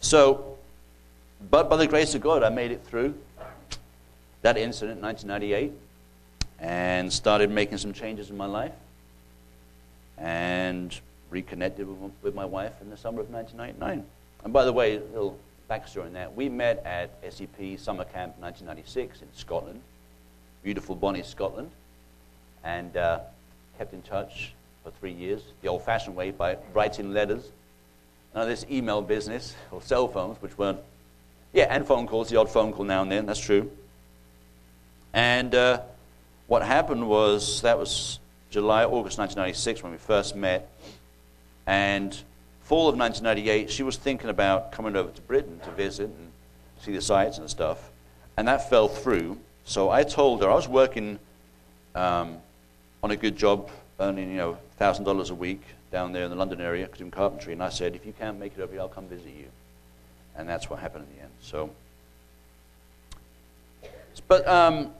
So, 0.08 0.56
but 1.50 1.68
by 1.68 1.76
the 1.76 1.86
grace 1.86 2.14
of 2.14 2.22
God, 2.22 2.42
I 2.42 2.48
made 2.48 2.70
it 2.70 2.82
through 2.82 3.12
that 4.40 4.56
incident 4.56 5.00
in 5.00 5.04
1998 5.04 5.70
and 6.58 7.12
started 7.12 7.50
making 7.50 7.76
some 7.76 7.92
changes 7.92 8.30
in 8.30 8.36
my 8.38 8.46
life 8.46 8.72
and 10.16 10.98
reconnected 11.28 11.86
with, 12.22 12.34
my 12.34 12.46
wife 12.46 12.72
in 12.80 12.88
the 12.88 12.96
summer 12.96 13.20
of 13.20 13.28
1999. 13.28 14.02
And 14.44 14.50
by 14.50 14.64
the 14.64 14.72
way, 14.72 14.96
a 14.96 15.00
little 15.00 15.38
backstory 15.68 16.06
on 16.06 16.14
that. 16.14 16.34
We 16.34 16.48
met 16.48 16.82
at 16.86 17.10
SEP 17.30 17.78
Summer 17.78 18.04
Camp 18.04 18.38
1996 18.38 19.20
in 19.20 19.28
Scotland, 19.34 19.82
beautiful 20.64 20.94
Bonnie, 20.94 21.22
Scotland. 21.22 21.70
and 22.64 22.96
uh, 22.96 23.20
kept 23.76 23.92
in 23.92 24.00
touch 24.00 24.54
for 24.82 24.90
three 24.90 25.12
years, 25.12 25.42
the 25.60 25.68
old 25.68 25.82
fashioned 25.84 26.16
way, 26.16 26.30
by 26.30 26.56
writing 26.72 27.12
letters. 27.12 27.52
Of 28.34 28.46
this 28.46 28.64
email 28.70 29.02
business 29.02 29.56
or 29.70 29.82
cell 29.82 30.06
phones, 30.06 30.40
which 30.40 30.56
weren't. 30.56 30.78
Yeah, 31.52 31.66
and 31.70 31.86
phone 31.86 32.06
calls, 32.06 32.28
the 32.28 32.36
odd 32.36 32.50
phone 32.50 32.72
call 32.72 32.84
now 32.84 33.02
and 33.02 33.10
then, 33.10 33.26
that's 33.26 33.40
true. 33.40 33.70
And 35.12 35.54
uh, 35.54 35.80
what 36.46 36.62
happened 36.62 37.08
was 37.08 37.62
that 37.62 37.78
was 37.78 38.18
July, 38.50 38.84
August 38.84 39.18
1996 39.18 39.82
when 39.82 39.92
we 39.92 39.98
first 39.98 40.36
met. 40.36 40.70
And 41.66 42.14
fall 42.62 42.88
of 42.88 42.96
1998, 42.96 43.70
she 43.70 43.82
was 43.82 43.96
thinking 43.96 44.30
about 44.30 44.72
coming 44.72 44.94
over 44.94 45.10
to 45.10 45.20
Britain 45.22 45.60
to 45.64 45.70
visit 45.70 46.06
and 46.06 46.30
see 46.80 46.92
the 46.92 47.00
sights 47.00 47.38
and 47.38 47.48
stuff. 47.48 47.90
And 48.36 48.46
that 48.46 48.68
fell 48.70 48.88
through. 48.88 49.38
So 49.64 49.90
I 49.90 50.04
told 50.04 50.42
her 50.42 50.50
I 50.50 50.54
was 50.54 50.68
working 50.68 51.18
um, 51.94 52.38
on 53.02 53.10
a 53.10 53.16
good 53.16 53.36
job, 53.36 53.70
earning 54.00 54.30
you 54.30 54.36
know 54.36 54.58
thousand 54.76 55.04
dollars 55.04 55.30
a 55.30 55.34
week 55.34 55.62
down 55.90 56.12
there 56.12 56.24
in 56.24 56.30
the 56.30 56.36
London 56.36 56.60
area 56.60 56.88
doing 56.96 57.10
carpentry. 57.10 57.52
And 57.52 57.62
I 57.62 57.68
said, 57.68 57.94
if 57.94 58.04
you 58.04 58.12
can't 58.12 58.38
make 58.38 58.52
it 58.56 58.60
over 58.60 58.72
here, 58.72 58.80
I'll 58.80 58.88
come 58.88 59.08
visit 59.08 59.32
you. 59.36 59.46
And 60.36 60.48
that's 60.48 60.70
what 60.70 60.78
happened 60.78 61.06
in 61.10 61.16
the 61.16 61.22
end. 61.22 61.32
So, 61.40 61.70
but 64.26 64.46
um, 64.46 64.92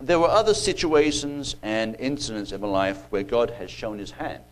there 0.00 0.18
were 0.18 0.28
other 0.28 0.54
situations 0.54 1.56
and 1.62 1.96
incidents 1.98 2.52
in 2.52 2.60
my 2.60 2.68
life 2.68 3.02
where 3.10 3.22
God 3.22 3.50
has 3.50 3.70
shown 3.70 3.98
His 3.98 4.12
hand, 4.12 4.42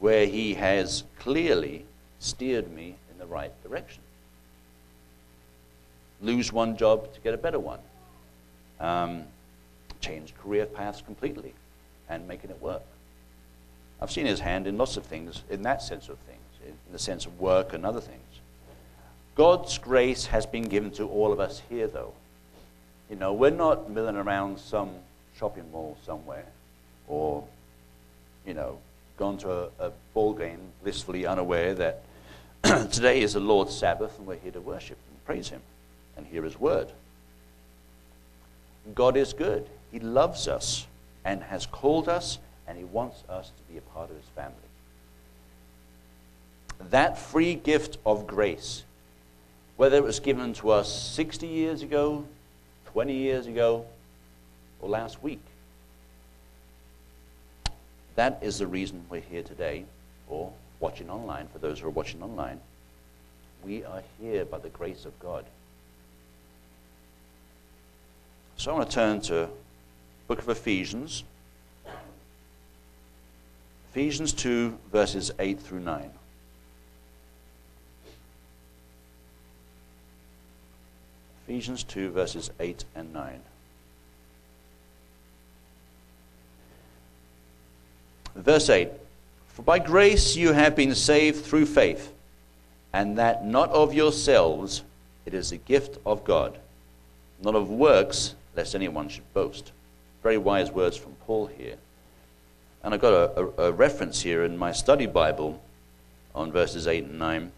where 0.00 0.26
He 0.26 0.54
has 0.54 1.04
clearly 1.18 1.84
steered 2.18 2.70
me 2.72 2.96
in 3.12 3.18
the 3.18 3.26
right 3.26 3.52
direction. 3.62 4.02
Lose 6.22 6.52
one 6.52 6.76
job 6.76 7.12
to 7.14 7.20
get 7.20 7.34
a 7.34 7.38
better 7.38 7.58
one. 7.58 7.80
Um, 8.80 9.24
change 10.00 10.34
career 10.42 10.66
paths 10.66 11.02
completely 11.02 11.54
and 12.08 12.26
making 12.26 12.50
it 12.50 12.60
work. 12.60 12.82
I've 14.00 14.10
seen 14.10 14.26
his 14.26 14.40
hand 14.40 14.66
in 14.66 14.76
lots 14.76 14.96
of 14.96 15.04
things, 15.04 15.42
in 15.48 15.62
that 15.62 15.82
sense 15.82 16.08
of 16.08 16.18
things, 16.18 16.40
in 16.66 16.92
the 16.92 16.98
sense 16.98 17.26
of 17.26 17.40
work 17.40 17.72
and 17.72 17.86
other 17.86 18.00
things. 18.00 18.20
God's 19.34 19.78
grace 19.78 20.26
has 20.26 20.46
been 20.46 20.64
given 20.64 20.90
to 20.92 21.04
all 21.08 21.32
of 21.32 21.40
us 21.40 21.62
here, 21.68 21.86
though. 21.86 22.12
You 23.10 23.16
know, 23.16 23.32
we're 23.32 23.50
not 23.50 23.90
milling 23.90 24.16
around 24.16 24.58
some 24.58 24.90
shopping 25.38 25.70
mall 25.70 25.96
somewhere 26.04 26.46
or, 27.08 27.44
you 28.46 28.54
know, 28.54 28.78
gone 29.16 29.38
to 29.38 29.50
a, 29.50 29.68
a 29.78 29.92
ball 30.14 30.32
game 30.32 30.58
blissfully 30.82 31.26
unaware 31.26 31.74
that 31.74 32.02
today 32.90 33.20
is 33.20 33.34
the 33.34 33.40
Lord's 33.40 33.76
Sabbath 33.76 34.18
and 34.18 34.26
we're 34.26 34.36
here 34.36 34.52
to 34.52 34.60
worship 34.60 34.98
and 35.10 35.24
praise 35.24 35.48
Him 35.48 35.60
and 36.16 36.26
hear 36.26 36.42
His 36.42 36.58
word. 36.58 36.88
God 38.94 39.16
is 39.16 39.32
good. 39.32 39.66
He 39.92 40.00
loves 40.00 40.48
us 40.48 40.86
and 41.24 41.42
has 41.44 41.66
called 41.66 42.08
us, 42.08 42.38
and 42.66 42.76
He 42.78 42.84
wants 42.84 43.22
us 43.28 43.50
to 43.50 43.72
be 43.72 43.78
a 43.78 43.82
part 43.82 44.10
of 44.10 44.16
His 44.16 44.26
family. 44.34 44.54
That 46.90 47.18
free 47.18 47.54
gift 47.54 47.98
of 48.04 48.26
grace, 48.26 48.84
whether 49.76 49.96
it 49.96 50.04
was 50.04 50.20
given 50.20 50.52
to 50.54 50.70
us 50.70 50.92
60 51.12 51.46
years 51.46 51.82
ago, 51.82 52.24
20 52.86 53.14
years 53.14 53.46
ago, 53.46 53.86
or 54.80 54.88
last 54.88 55.22
week, 55.22 55.40
that 58.14 58.38
is 58.42 58.58
the 58.58 58.66
reason 58.66 59.04
we're 59.10 59.20
here 59.20 59.42
today, 59.42 59.84
or 60.28 60.52
watching 60.80 61.10
online, 61.10 61.48
for 61.48 61.58
those 61.58 61.80
who 61.80 61.86
are 61.86 61.90
watching 61.90 62.22
online. 62.22 62.60
We 63.62 63.84
are 63.84 64.02
here 64.20 64.44
by 64.44 64.58
the 64.58 64.68
grace 64.70 65.04
of 65.04 65.18
God. 65.20 65.44
So 68.56 68.70
I 68.70 68.74
want 68.78 68.88
to 68.90 68.94
turn 68.94 69.20
to 69.22 69.48
book 70.28 70.38
of 70.38 70.48
Ephesians. 70.48 71.24
Ephesians 73.96 74.34
2, 74.34 74.78
verses 74.92 75.30
8 75.38 75.58
through 75.58 75.80
9. 75.80 76.10
Ephesians 81.48 81.82
2, 81.84 82.10
verses 82.10 82.50
8 82.60 82.84
and 82.94 83.14
9. 83.14 83.40
Verse 88.34 88.68
8 88.68 88.90
For 89.48 89.62
by 89.62 89.78
grace 89.78 90.36
you 90.36 90.52
have 90.52 90.76
been 90.76 90.94
saved 90.94 91.46
through 91.46 91.64
faith, 91.64 92.12
and 92.92 93.16
that 93.16 93.46
not 93.46 93.70
of 93.70 93.94
yourselves, 93.94 94.82
it 95.24 95.32
is 95.32 95.52
a 95.52 95.56
gift 95.56 95.96
of 96.04 96.22
God, 96.22 96.58
not 97.42 97.54
of 97.54 97.70
works, 97.70 98.34
lest 98.54 98.74
anyone 98.74 99.08
should 99.08 99.32
boast. 99.32 99.72
Very 100.22 100.36
wise 100.36 100.70
words 100.70 100.98
from 100.98 101.14
Paul 101.24 101.46
here. 101.46 101.76
And 102.86 102.94
I've 102.94 103.00
got 103.00 103.14
a, 103.14 103.40
a, 103.40 103.64
a 103.64 103.72
reference 103.72 104.22
here 104.22 104.44
in 104.44 104.56
my 104.56 104.70
study 104.70 105.06
Bible 105.06 105.60
on 106.36 106.52
verses 106.52 106.86
8 106.86 107.02
and 107.02 107.18
9. 107.18 107.50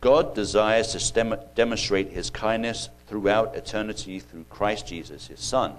God 0.00 0.34
desires 0.34 0.88
to 0.88 0.98
stem, 0.98 1.36
demonstrate 1.54 2.10
his 2.10 2.30
kindness 2.30 2.88
throughout 3.06 3.54
eternity 3.54 4.18
through 4.18 4.46
Christ 4.50 4.88
Jesus, 4.88 5.28
his 5.28 5.38
Son. 5.38 5.74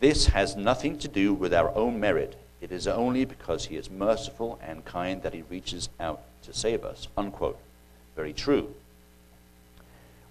This 0.00 0.26
has 0.26 0.54
nothing 0.54 0.98
to 0.98 1.08
do 1.08 1.32
with 1.32 1.54
our 1.54 1.74
own 1.74 1.98
merit. 1.98 2.36
It 2.60 2.72
is 2.72 2.86
only 2.86 3.24
because 3.24 3.64
he 3.64 3.76
is 3.76 3.90
merciful 3.90 4.60
and 4.62 4.84
kind 4.84 5.22
that 5.22 5.32
he 5.32 5.40
reaches 5.48 5.88
out 5.98 6.20
to 6.42 6.52
save 6.52 6.84
us. 6.84 7.08
Unquote. 7.16 7.58
Very 8.16 8.34
true. 8.34 8.74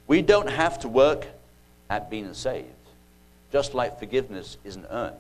We 0.06 0.22
don't 0.22 0.52
have 0.52 0.78
to 0.82 0.88
work 0.88 1.26
at 1.90 2.12
being 2.12 2.36
saved, 2.36 2.68
just 3.52 3.74
like 3.74 3.98
forgiveness 3.98 4.58
isn't 4.64 4.86
earned. 4.92 5.16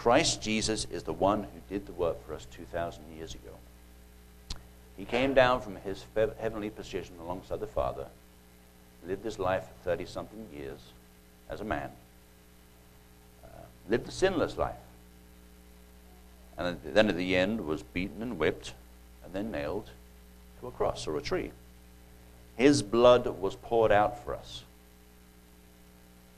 Christ 0.00 0.40
Jesus 0.40 0.86
is 0.90 1.02
the 1.02 1.12
one 1.12 1.42
who 1.42 1.60
did 1.68 1.84
the 1.84 1.92
work 1.92 2.26
for 2.26 2.32
us 2.32 2.46
2,000 2.56 3.02
years 3.14 3.34
ago. 3.34 3.50
He 4.96 5.04
came 5.04 5.34
down 5.34 5.60
from 5.60 5.76
his 5.76 6.06
heavenly 6.14 6.70
position 6.70 7.16
alongside 7.20 7.60
the 7.60 7.66
Father, 7.66 8.06
lived 9.06 9.22
his 9.22 9.38
life 9.38 9.64
for 9.64 9.90
30 9.90 10.06
something 10.06 10.46
years 10.54 10.80
as 11.50 11.60
a 11.60 11.64
man, 11.64 11.90
uh, 13.44 13.48
lived 13.90 14.08
a 14.08 14.10
sinless 14.10 14.56
life, 14.56 14.72
and 16.56 16.78
then 16.82 17.10
at 17.10 17.16
the 17.18 17.36
end 17.36 17.66
was 17.66 17.82
beaten 17.82 18.22
and 18.22 18.38
whipped 18.38 18.72
and 19.22 19.34
then 19.34 19.50
nailed 19.50 19.90
to 20.60 20.66
a 20.66 20.70
cross 20.70 21.06
or 21.06 21.18
a 21.18 21.22
tree. 21.22 21.52
His 22.56 22.82
blood 22.82 23.26
was 23.26 23.54
poured 23.54 23.92
out 23.92 24.24
for 24.24 24.34
us, 24.34 24.64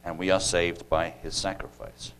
and 0.04 0.18
we 0.18 0.32
are 0.32 0.40
saved 0.40 0.88
by 0.88 1.10
his 1.10 1.36
sacrifice. 1.36 2.10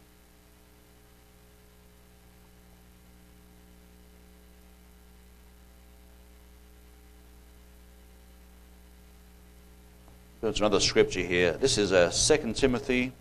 There's 10.43 10.59
another 10.59 10.81
scripture 10.81 11.21
here. 11.21 11.53
This 11.53 11.79
is 11.79 11.93
uh, 11.93 12.11
2 12.11 12.55
Timothy 12.55 13.13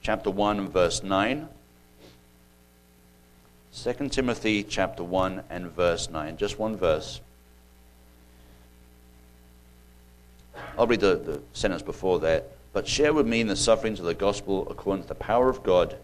chapter 0.00 0.30
1 0.30 0.60
and 0.60 0.68
verse 0.70 1.02
9. 1.02 1.48
2 3.74 4.08
Timothy 4.10 4.62
chapter 4.62 5.02
1 5.02 5.42
and 5.50 5.72
verse 5.72 6.08
9. 6.08 6.36
Just 6.36 6.60
one 6.60 6.76
verse. 6.76 7.20
I'll 10.78 10.86
read 10.86 11.00
the, 11.00 11.16
the 11.16 11.42
sentence 11.52 11.82
before 11.82 12.20
that. 12.20 12.52
But 12.72 12.86
share 12.86 13.12
with 13.12 13.26
me 13.26 13.40
in 13.40 13.48
the 13.48 13.56
sufferings 13.56 13.98
of 13.98 14.06
the 14.06 14.14
gospel 14.14 14.68
according 14.70 15.02
to 15.02 15.08
the 15.08 15.16
power 15.16 15.48
of 15.48 15.64
God. 15.64 15.96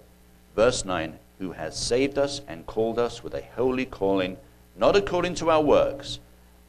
Verse 0.57 0.85
9 0.85 1.21
Who 1.39 1.53
has 1.53 1.79
saved 1.79 2.19
us 2.19 2.41
and 2.49 2.67
called 2.67 2.99
us 2.99 3.23
with 3.23 3.35
a 3.35 3.45
holy 3.55 3.87
calling, 3.87 4.37
not 4.77 4.97
according 4.97 5.37
to 5.37 5.51
our 5.51 5.63
works, 5.63 6.19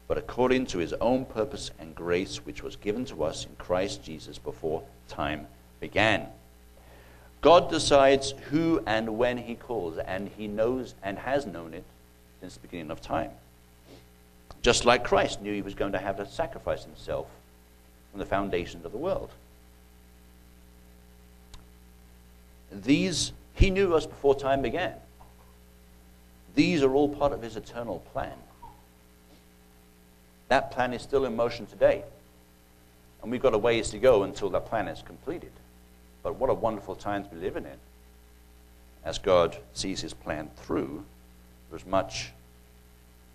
but 0.10 0.18
according 0.18 0.66
to 0.66 0.80
his 0.80 0.92
own 0.94 1.24
purpose 1.24 1.70
and 1.80 1.94
grace, 1.94 2.38
which 2.38 2.64
was 2.64 2.76
given 2.76 3.06
to 3.06 3.24
us 3.24 3.46
in 3.46 3.56
Christ 3.58 4.04
Jesus 4.04 4.40
before 4.40 4.84
time 5.08 5.46
began. 5.80 6.26
God 7.42 7.70
decides 7.70 8.32
who 8.50 8.82
and 8.88 9.20
when 9.20 9.38
he 9.38 9.54
calls, 9.54 10.00
and 10.00 10.28
he 10.36 10.48
knows 10.48 10.96
and 11.04 11.20
has 11.20 11.46
known 11.46 11.76
it 11.76 11.84
since 12.42 12.56
the 12.56 12.60
beginning 12.62 12.90
of 12.90 13.00
time. 13.02 13.30
Just 14.64 14.84
like 14.84 15.04
Christ 15.04 15.44
knew 15.44 15.54
he 15.54 15.62
was 15.62 15.76
going 15.76 15.92
to 15.92 16.00
have 16.00 16.18
to 16.18 16.26
sacrifice 16.26 16.84
himself 16.84 17.28
from 18.10 18.20
the 18.20 18.26
foundations 18.26 18.86
of 18.86 18.92
the 18.92 18.98
world. 18.98 19.30
These, 22.72 23.32
he 23.54 23.70
knew 23.70 23.94
us 23.94 24.08
before 24.08 24.34
time 24.34 24.64
began. 24.64 24.96
These 26.56 26.82
are 26.82 26.94
all 26.96 27.10
part 27.10 27.32
of 27.32 27.44
his 27.44 27.56
eternal 27.56 28.00
plan. 28.12 28.34
That 30.50 30.72
plan 30.72 30.94
is 30.94 31.02
still 31.02 31.26
in 31.26 31.36
motion 31.36 31.66
today. 31.66 32.04
And 33.22 33.32
we've 33.32 33.42
got 33.42 33.54
a 33.54 33.58
ways 33.58 33.90
to 33.92 34.00
go 34.00 34.24
until 34.24 34.50
that 34.52 34.66
plan 34.66 34.88
is 34.88 35.02
completed. 35.02 35.52
But 36.22 36.36
what 36.36 36.50
a 36.50 36.54
wonderful 36.54 36.96
time 36.96 37.24
to 37.24 37.30
be 37.30 37.38
living 37.38 37.66
in. 37.66 37.78
As 39.04 39.18
God 39.18 39.58
sees 39.74 40.02
his 40.02 40.14
plan 40.14 40.50
through, 40.58 41.04
there's 41.70 41.86
much, 41.86 42.32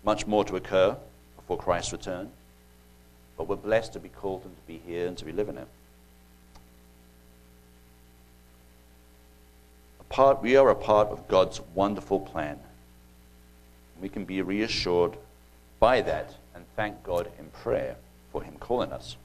much 0.03 0.27
more 0.27 0.45
to 0.45 0.55
occur 0.55 0.95
before 1.35 1.57
Christ's 1.57 1.91
return. 1.91 2.29
But 3.37 3.47
we're 3.47 3.55
blessed 3.55 3.93
to 3.93 3.99
be 3.99 4.09
called 4.09 4.43
and 4.45 4.55
to 4.55 4.61
be 4.67 4.81
here 4.85 5.07
and 5.07 5.17
to 5.17 5.25
be 5.25 5.31
living 5.31 5.55
in 5.55 5.63
it. 5.63 5.67
part, 10.15 10.41
we 10.41 10.55
are 10.55 10.69
a 10.69 10.75
part 10.75 11.09
of 11.09 11.27
God's 11.27 11.59
wonderful 11.73 12.21
plan. 12.21 12.57
We 14.01 14.07
can 14.07 14.23
be 14.23 14.41
reassured 14.41 15.17
by 15.81 16.01
that 16.03 16.33
and 16.55 16.65
thank 16.75 17.03
God 17.03 17.29
in 17.37 17.45
prayer 17.47 17.97
for 18.31 18.41
Him 18.41 18.55
calling 18.59 18.91
us. 18.91 19.17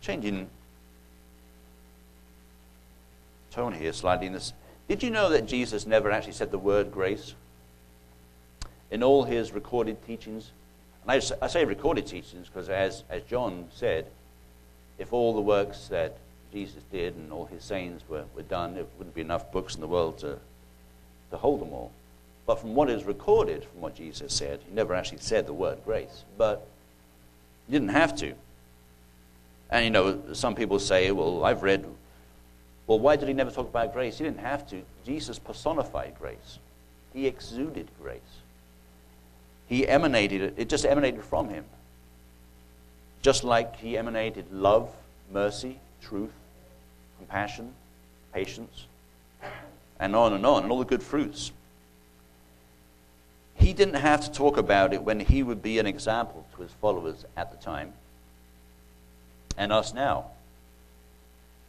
Changing 0.00 0.48
tone 3.50 3.72
here 3.72 3.92
slightly 3.92 4.26
in 4.26 4.32
this. 4.32 4.52
Did 4.88 5.02
you 5.02 5.10
know 5.10 5.30
that 5.30 5.46
Jesus 5.46 5.86
never 5.86 6.10
actually 6.10 6.32
said 6.34 6.50
the 6.50 6.58
word 6.58 6.92
grace? 6.92 7.34
In 8.90 9.02
all 9.02 9.24
his 9.24 9.52
recorded 9.52 10.04
teachings, 10.06 10.50
and 11.02 11.10
I, 11.10 11.44
I 11.44 11.48
say 11.48 11.64
recorded 11.64 12.06
teachings 12.06 12.48
because, 12.48 12.68
as, 12.68 13.04
as 13.10 13.22
John 13.24 13.68
said, 13.74 14.06
if 14.98 15.12
all 15.12 15.34
the 15.34 15.40
works 15.40 15.88
that 15.88 16.16
Jesus 16.52 16.82
did 16.90 17.14
and 17.16 17.32
all 17.32 17.46
his 17.46 17.64
sayings 17.64 18.02
were, 18.08 18.24
were 18.34 18.42
done, 18.42 18.76
it 18.76 18.88
wouldn't 18.96 19.14
be 19.14 19.20
enough 19.20 19.52
books 19.52 19.74
in 19.74 19.80
the 19.80 19.86
world 19.86 20.18
to, 20.18 20.38
to 21.30 21.36
hold 21.36 21.60
them 21.60 21.72
all. 21.72 21.92
But 22.48 22.60
from 22.60 22.74
what 22.74 22.88
is 22.88 23.04
recorded, 23.04 23.62
from 23.62 23.82
what 23.82 23.94
Jesus 23.94 24.32
said, 24.32 24.60
he 24.66 24.74
never 24.74 24.94
actually 24.94 25.18
said 25.18 25.46
the 25.46 25.52
word 25.52 25.80
grace, 25.84 26.24
but 26.38 26.66
he 27.66 27.72
didn't 27.74 27.90
have 27.90 28.16
to. 28.16 28.32
And 29.68 29.84
you 29.84 29.90
know, 29.90 30.18
some 30.32 30.54
people 30.54 30.78
say, 30.78 31.10
well, 31.10 31.44
I've 31.44 31.62
read, 31.62 31.84
well, 32.86 32.98
why 32.98 33.16
did 33.16 33.28
he 33.28 33.34
never 33.34 33.50
talk 33.50 33.68
about 33.68 33.92
grace? 33.92 34.16
He 34.16 34.24
didn't 34.24 34.40
have 34.40 34.66
to. 34.70 34.80
Jesus 35.04 35.38
personified 35.38 36.14
grace, 36.18 36.58
he 37.12 37.26
exuded 37.26 37.90
grace. 38.00 38.22
He 39.68 39.86
emanated 39.86 40.40
it, 40.40 40.54
it 40.56 40.68
just 40.70 40.86
emanated 40.86 41.22
from 41.24 41.50
him. 41.50 41.66
Just 43.20 43.44
like 43.44 43.76
he 43.76 43.98
emanated 43.98 44.50
love, 44.50 44.88
mercy, 45.30 45.80
truth, 46.00 46.32
compassion, 47.18 47.74
patience, 48.32 48.86
and 50.00 50.16
on 50.16 50.32
and 50.32 50.46
on, 50.46 50.62
and 50.62 50.72
all 50.72 50.78
the 50.78 50.86
good 50.86 51.02
fruits. 51.02 51.52
He 53.58 53.72
didn't 53.72 53.94
have 53.94 54.24
to 54.24 54.30
talk 54.30 54.56
about 54.56 54.92
it 54.94 55.02
when 55.02 55.20
he 55.20 55.42
would 55.42 55.62
be 55.62 55.78
an 55.78 55.86
example 55.86 56.46
to 56.54 56.62
his 56.62 56.70
followers 56.80 57.24
at 57.36 57.50
the 57.50 57.62
time 57.62 57.92
and 59.56 59.72
us 59.72 59.92
now 59.92 60.26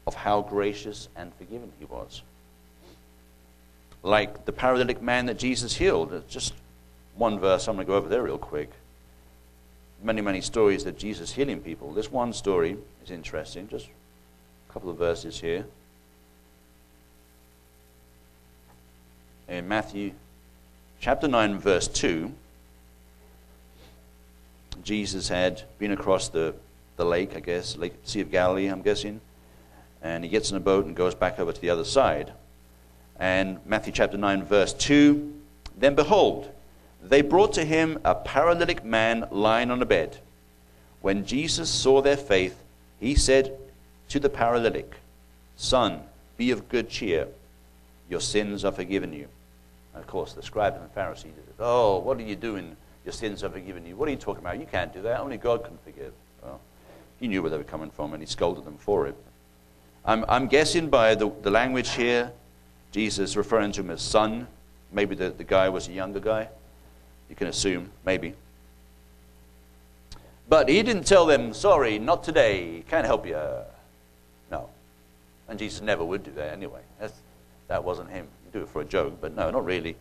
of 0.05 0.13
how 0.13 0.41
gracious 0.41 1.10
and 1.15 1.34
forgiving 1.36 1.72
he 1.79 1.86
was. 1.86 2.22
Like 4.03 4.46
the 4.46 4.51
paralytic 4.51 5.01
man 5.01 5.25
that 5.25 5.38
Jesus 5.38 5.75
healed. 5.75 6.24
Just 6.29 6.53
one 7.15 7.39
verse, 7.39 7.67
I'm 7.67 7.75
going 7.75 7.86
to 7.86 7.91
go 7.91 7.98
over 7.98 8.08
there 8.08 8.24
real 8.24 8.38
quick. 8.38 8.69
Many, 10.01 10.22
many 10.22 10.41
stories 10.41 10.86
that 10.86 10.98
Jesus 10.98 11.34
healing 11.34 11.60
people. 11.60 11.91
This 11.91 12.12
one 12.12 12.31
story 12.34 12.77
is 13.03 13.12
interesting. 13.12 13.67
Just 13.67 13.88
a 13.88 14.74
couple 14.74 14.89
of 14.89 14.98
verses 14.98 15.41
here. 15.41 15.65
In 19.50 19.67
Matthew 19.67 20.13
chapter 21.00 21.27
9, 21.27 21.60
verse 21.60 21.88
2, 21.88 22.32
Jesus 24.84 25.29
had 25.29 25.63
been 25.77 25.91
across 25.91 26.29
the 26.29 26.56
the 27.00 27.06
lake, 27.06 27.34
I 27.34 27.39
guess, 27.39 27.77
Lake 27.77 27.94
Sea 28.03 28.20
of 28.20 28.29
Galilee, 28.29 28.68
I'm 28.68 28.82
guessing. 28.82 29.22
And 30.01 30.22
he 30.25 30.29
gets 30.29 30.51
in 30.51 30.58
a 30.58 30.60
boat 30.60 30.86
and 30.86 30.94
goes 30.94 31.15
back 31.15 31.39
over 31.39 31.53
to 31.53 31.62
the 31.62 31.70
other 31.70 31.86
side. 31.86 32.34
And 33.18 33.65
Matthew 33.65 33.94
chapter 33.94 34.18
9, 34.18 34.44
verse 34.44 34.74
2 34.74 35.34
Then 35.77 35.96
behold, 35.96 36.50
they 37.01 37.22
brought 37.22 37.53
to 37.53 37.63
him 37.63 38.00
a 38.03 38.13
paralytic 38.13 38.84
man 38.84 39.29
lying 39.32 39.72
on 39.72 39.82
a 39.82 39.86
bed. 39.86 40.18
When 41.00 41.25
Jesus 41.25 41.70
saw 41.70 42.01
their 42.01 42.18
faith, 42.18 42.62
he 43.00 43.15
said 43.15 43.58
to 44.10 44.20
the 44.20 44.29
paralytic, 44.29 44.96
Son, 45.56 46.01
be 46.36 46.51
of 46.51 46.68
good 46.68 46.89
cheer. 46.89 47.29
Your 48.09 48.20
sins 48.20 48.66
are 48.66 48.74
forgiven 48.74 49.14
you. 49.14 49.29
And 50.00 50.05
of 50.05 50.09
course, 50.09 50.31
the 50.31 50.42
scribes 50.42 50.77
and 50.77 50.85
the 50.85 50.94
Pharisees 50.94 51.33
did 51.33 51.44
it. 51.44 51.55
Oh, 51.59 52.00
what 52.00 52.18
are 52.20 52.22
you 52.22 52.38
doing? 52.38 52.77
Your 53.03 53.12
sins 53.12 53.44
are 53.44 53.50
forgiven 53.50 53.85
you. 53.85 53.98
What 53.98 54.07
are 54.07 54.12
you 54.12 54.18
talking 54.18 54.42
about? 54.42 54.57
You 54.57 54.66
can't 54.66 54.94
do 54.94 55.01
that. 55.01 55.20
Only 55.20 55.35
God 55.35 55.66
can 55.66 55.77
forgive. 55.83 56.14
Well, 56.42 56.62
he 57.20 57.27
knew 57.27 57.42
where 57.42 57.51
they 57.51 57.57
were 57.57 57.66
coming 57.66 57.92
from 57.92 58.14
and 58.14 58.24
he 58.24 58.25
scolded 58.25 58.64
them 58.64 58.77
for 58.77 59.07
it. 59.07 59.16
I'm, 60.05 60.24
I'm 60.29 60.48
guessing 60.48 60.90
by 60.90 61.16
the, 61.16 61.29
the 61.42 61.51
language 61.51 61.90
here, 61.96 62.31
Jesus 62.94 63.35
referring 63.35 63.74
to 63.74 63.81
him 63.81 63.90
as 63.90 64.01
son. 64.01 64.48
Maybe 64.94 65.16
the, 65.16 65.31
the 65.31 65.44
guy 65.44 65.68
was 65.68 65.90
a 65.90 65.92
younger 65.92 66.22
guy. 66.22 66.48
You 67.29 67.35
can 67.35 67.48
assume, 67.48 67.90
maybe. 68.05 68.35
But 70.48 70.70
he 70.70 70.81
didn't 70.81 71.07
tell 71.07 71.25
them, 71.25 71.53
sorry, 71.53 72.00
not 72.00 72.24
today, 72.24 72.85
can't 72.88 73.05
help 73.05 73.27
you. 73.27 73.38
No. 74.50 74.70
And 75.50 75.59
Jesus 75.59 75.81
never 75.81 76.05
would 76.05 76.24
do 76.24 76.31
that 76.35 76.53
anyway. 76.53 76.79
That's, 77.01 77.14
that 77.68 77.83
wasn't 77.83 78.12
him. 78.12 78.29
Do 78.51 78.62
it 78.62 78.70
for 78.70 78.81
a 78.81 78.85
joke, 78.85 79.20
but 79.22 79.35
no, 79.35 79.51
not 79.51 79.66
really. 79.66 79.96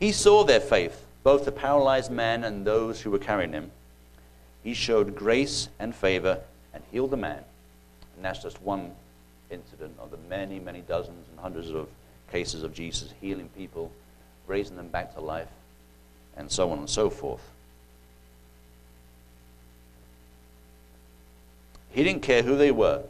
He 0.00 0.12
saw 0.12 0.44
their 0.44 0.60
faith, 0.60 1.06
both 1.22 1.44
the 1.44 1.52
paralyzed 1.52 2.10
man 2.10 2.44
and 2.44 2.66
those 2.66 3.00
who 3.00 3.10
were 3.10 3.18
carrying 3.18 3.52
him. 3.52 3.70
He 4.62 4.74
showed 4.74 5.14
grace 5.14 5.68
and 5.78 5.94
favor 5.94 6.40
and 6.72 6.82
healed 6.90 7.10
the 7.10 7.16
man. 7.16 7.44
And 8.16 8.24
that's 8.24 8.42
just 8.42 8.60
one 8.62 8.92
incident 9.50 9.94
of 9.98 10.10
the 10.10 10.18
many, 10.28 10.58
many 10.58 10.80
dozens 10.80 11.26
and 11.30 11.38
hundreds 11.38 11.70
of 11.70 11.88
cases 12.30 12.62
of 12.62 12.74
Jesus 12.74 13.12
healing 13.20 13.48
people, 13.56 13.92
raising 14.46 14.76
them 14.76 14.88
back 14.88 15.14
to 15.14 15.20
life, 15.20 15.48
and 16.36 16.50
so 16.50 16.70
on 16.70 16.78
and 16.78 16.90
so 16.90 17.10
forth. 17.10 17.42
He 21.90 22.02
didn't 22.02 22.22
care 22.22 22.42
who 22.42 22.56
they 22.56 22.70
were 22.70 23.02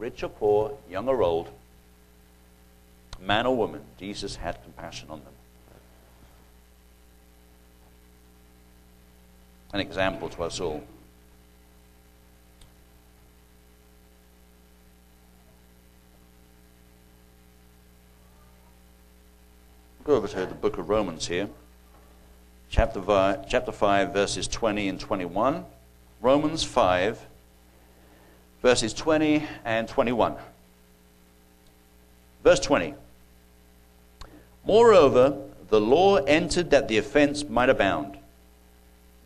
rich 0.00 0.22
or 0.22 0.28
poor, 0.28 0.72
young 0.90 1.08
or 1.08 1.22
old, 1.22 1.48
man 3.20 3.46
or 3.46 3.56
woman. 3.56 3.82
Jesus 3.98 4.36
had 4.36 4.62
compassion 4.62 5.08
on 5.10 5.20
them. 5.20 5.34
an 9.72 9.80
example 9.80 10.28
to 10.28 10.42
us 10.42 10.60
all. 10.60 10.82
Go 20.04 20.16
over 20.16 20.26
to 20.26 20.46
the 20.46 20.54
book 20.54 20.78
of 20.78 20.88
Romans 20.88 21.28
here, 21.28 21.48
chapter 22.68 23.00
5, 23.00 23.48
chapter 23.48 23.70
5, 23.70 24.12
verses 24.12 24.48
20 24.48 24.88
and 24.88 24.98
21. 24.98 25.64
Romans 26.20 26.64
5, 26.64 27.24
verses 28.62 28.92
20 28.92 29.46
and 29.64 29.86
21. 29.86 30.34
Verse 32.42 32.58
20. 32.60 32.94
Moreover, 34.64 35.36
the 35.68 35.80
law 35.80 36.16
entered 36.16 36.70
that 36.70 36.88
the 36.88 36.98
offense 36.98 37.48
might 37.48 37.70
abound. 37.70 38.18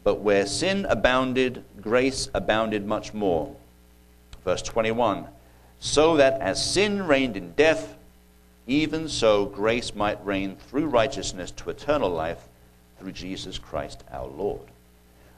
But 0.03 0.21
where 0.21 0.47
sin 0.47 0.87
abounded, 0.89 1.65
grace 1.81 2.29
abounded 2.35 2.87
much 2.87 3.15
more. 3.15 3.57
Verse 4.45 4.63
21 4.63 5.27
So 5.81 6.17
that 6.17 6.41
as 6.41 6.65
sin 6.65 7.07
reigned 7.07 7.37
in 7.37 7.53
death, 7.53 7.97
even 8.67 9.09
so 9.09 9.47
grace 9.47 9.95
might 9.95 10.25
reign 10.25 10.57
through 10.57 10.87
righteousness 10.87 11.51
to 11.53 11.71
eternal 11.71 12.11
life 12.11 12.49
through 12.99 13.13
Jesus 13.13 13.59
Christ 13.59 14.05
our 14.11 14.27
Lord. 14.27 14.63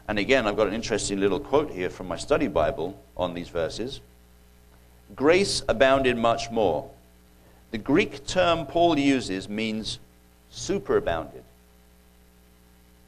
And 0.09 0.19
again, 0.19 0.47
I've 0.47 0.57
got 0.57 0.69
an 0.69 0.75
interesting 0.75 1.19
little 1.19 1.41
quote 1.41 1.71
here 1.71 1.91
from 1.91 2.07
my 2.07 2.17
study 2.17 2.47
Bible 2.47 3.01
on 3.17 3.35
these 3.35 3.49
verses. 3.49 4.01
Grace 5.15 5.63
abounded 5.69 6.17
much 6.17 6.51
more. 6.51 6.91
The 7.71 7.79
Greek 7.79 8.27
term 8.27 8.67
Paul 8.67 8.99
uses 8.99 9.49
means 9.49 9.99
superabounded. 10.53 11.43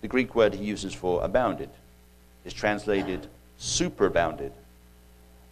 The 0.01 0.09
Greek 0.09 0.35
word 0.35 0.55
he 0.55 0.65
uses 0.65 0.95
for 0.95 1.25
abounded 1.25 1.71
is 2.45 2.53
translated 2.53 3.27
superabounded. 3.61 4.53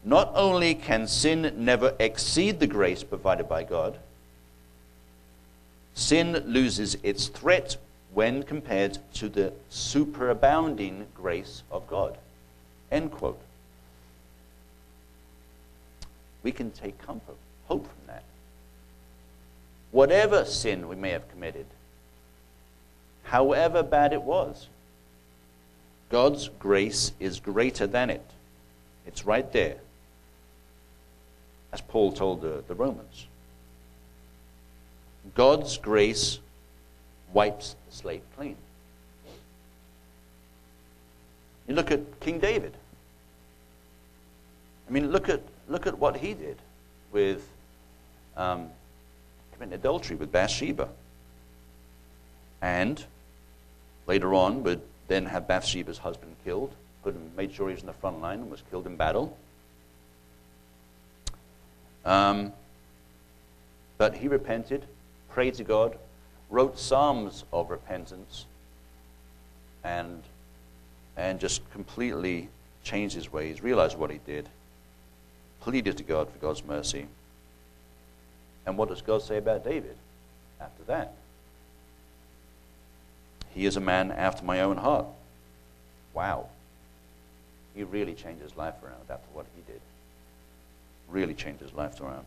Not 0.04 0.30
only 0.34 0.74
can 0.74 1.08
sin 1.08 1.52
never 1.56 1.94
exceed 1.98 2.60
the 2.60 2.66
grace 2.66 3.02
provided 3.02 3.48
by 3.48 3.64
God, 3.64 3.98
sin 5.94 6.44
loses 6.46 6.96
its 7.02 7.26
threat 7.26 7.76
when 8.12 8.42
compared 8.44 8.98
to 9.14 9.28
the 9.28 9.52
superabounding 9.70 11.06
grace 11.14 11.62
of 11.72 11.86
God. 11.88 12.16
End 12.92 13.10
quote. 13.10 13.40
We 16.42 16.52
can 16.52 16.70
take 16.70 16.98
comfort, 16.98 17.36
hope. 17.66 17.88
Whatever 19.96 20.44
sin 20.44 20.88
we 20.88 20.94
may 20.94 21.08
have 21.08 21.26
committed, 21.30 21.64
however 23.22 23.82
bad 23.82 24.12
it 24.12 24.20
was. 24.20 24.68
God's 26.10 26.50
grace 26.58 27.12
is 27.18 27.40
greater 27.40 27.86
than 27.86 28.10
it. 28.10 28.30
It's 29.06 29.24
right 29.24 29.50
there. 29.54 29.78
As 31.72 31.80
Paul 31.80 32.12
told 32.12 32.42
the, 32.42 32.62
the 32.68 32.74
Romans. 32.74 33.26
God's 35.34 35.78
grace 35.78 36.40
wipes 37.32 37.74
the 37.88 37.96
slate 37.96 38.22
clean. 38.36 38.56
You 41.66 41.74
look 41.74 41.90
at 41.90 42.20
King 42.20 42.38
David. 42.38 42.74
I 44.86 44.92
mean, 44.92 45.10
look 45.10 45.30
at, 45.30 45.40
look 45.68 45.86
at 45.86 45.98
what 45.98 46.18
he 46.18 46.34
did 46.34 46.58
with 47.12 47.48
um, 48.36 48.68
committing 49.56 49.74
adultery 49.74 50.16
with 50.16 50.30
Bathsheba. 50.30 50.88
And 52.62 53.04
later 54.06 54.34
on 54.34 54.62
would 54.62 54.80
then 55.08 55.26
have 55.26 55.46
Bathsheba's 55.46 55.98
husband 55.98 56.36
killed, 56.44 56.72
put 57.02 57.14
him, 57.14 57.30
made 57.36 57.52
sure 57.52 57.68
he 57.68 57.74
was 57.74 57.82
in 57.82 57.86
the 57.86 57.92
front 57.92 58.20
line 58.20 58.40
and 58.40 58.50
was 58.50 58.62
killed 58.70 58.86
in 58.86 58.96
battle. 58.96 59.36
Um, 62.04 62.52
but 63.98 64.14
he 64.14 64.28
repented, 64.28 64.84
prayed 65.30 65.54
to 65.54 65.64
God, 65.64 65.98
wrote 66.50 66.78
psalms 66.78 67.44
of 67.52 67.70
repentance, 67.70 68.46
and, 69.82 70.22
and 71.16 71.40
just 71.40 71.68
completely 71.72 72.48
changed 72.84 73.14
his 73.14 73.32
ways, 73.32 73.62
realized 73.62 73.96
what 73.98 74.10
he 74.10 74.20
did, 74.24 74.48
pleaded 75.60 75.96
to 75.96 76.04
God 76.04 76.30
for 76.30 76.38
God's 76.38 76.64
mercy. 76.64 77.06
And 78.66 78.76
what 78.76 78.88
does 78.88 79.00
God 79.00 79.22
say 79.22 79.38
about 79.38 79.64
David 79.64 79.96
after 80.60 80.82
that? 80.84 81.14
He 83.54 83.64
is 83.64 83.76
a 83.76 83.80
man 83.80 84.12
after 84.12 84.44
my 84.44 84.60
own 84.60 84.76
heart. 84.76 85.06
Wow. 86.12 86.48
He 87.74 87.84
really 87.84 88.14
changed 88.14 88.42
his 88.42 88.56
life 88.56 88.74
around 88.82 89.02
after 89.08 89.26
what 89.32 89.46
he 89.54 89.62
did. 89.72 89.80
Really 91.08 91.34
changed 91.34 91.62
his 91.62 91.72
life 91.72 92.00
around. 92.00 92.26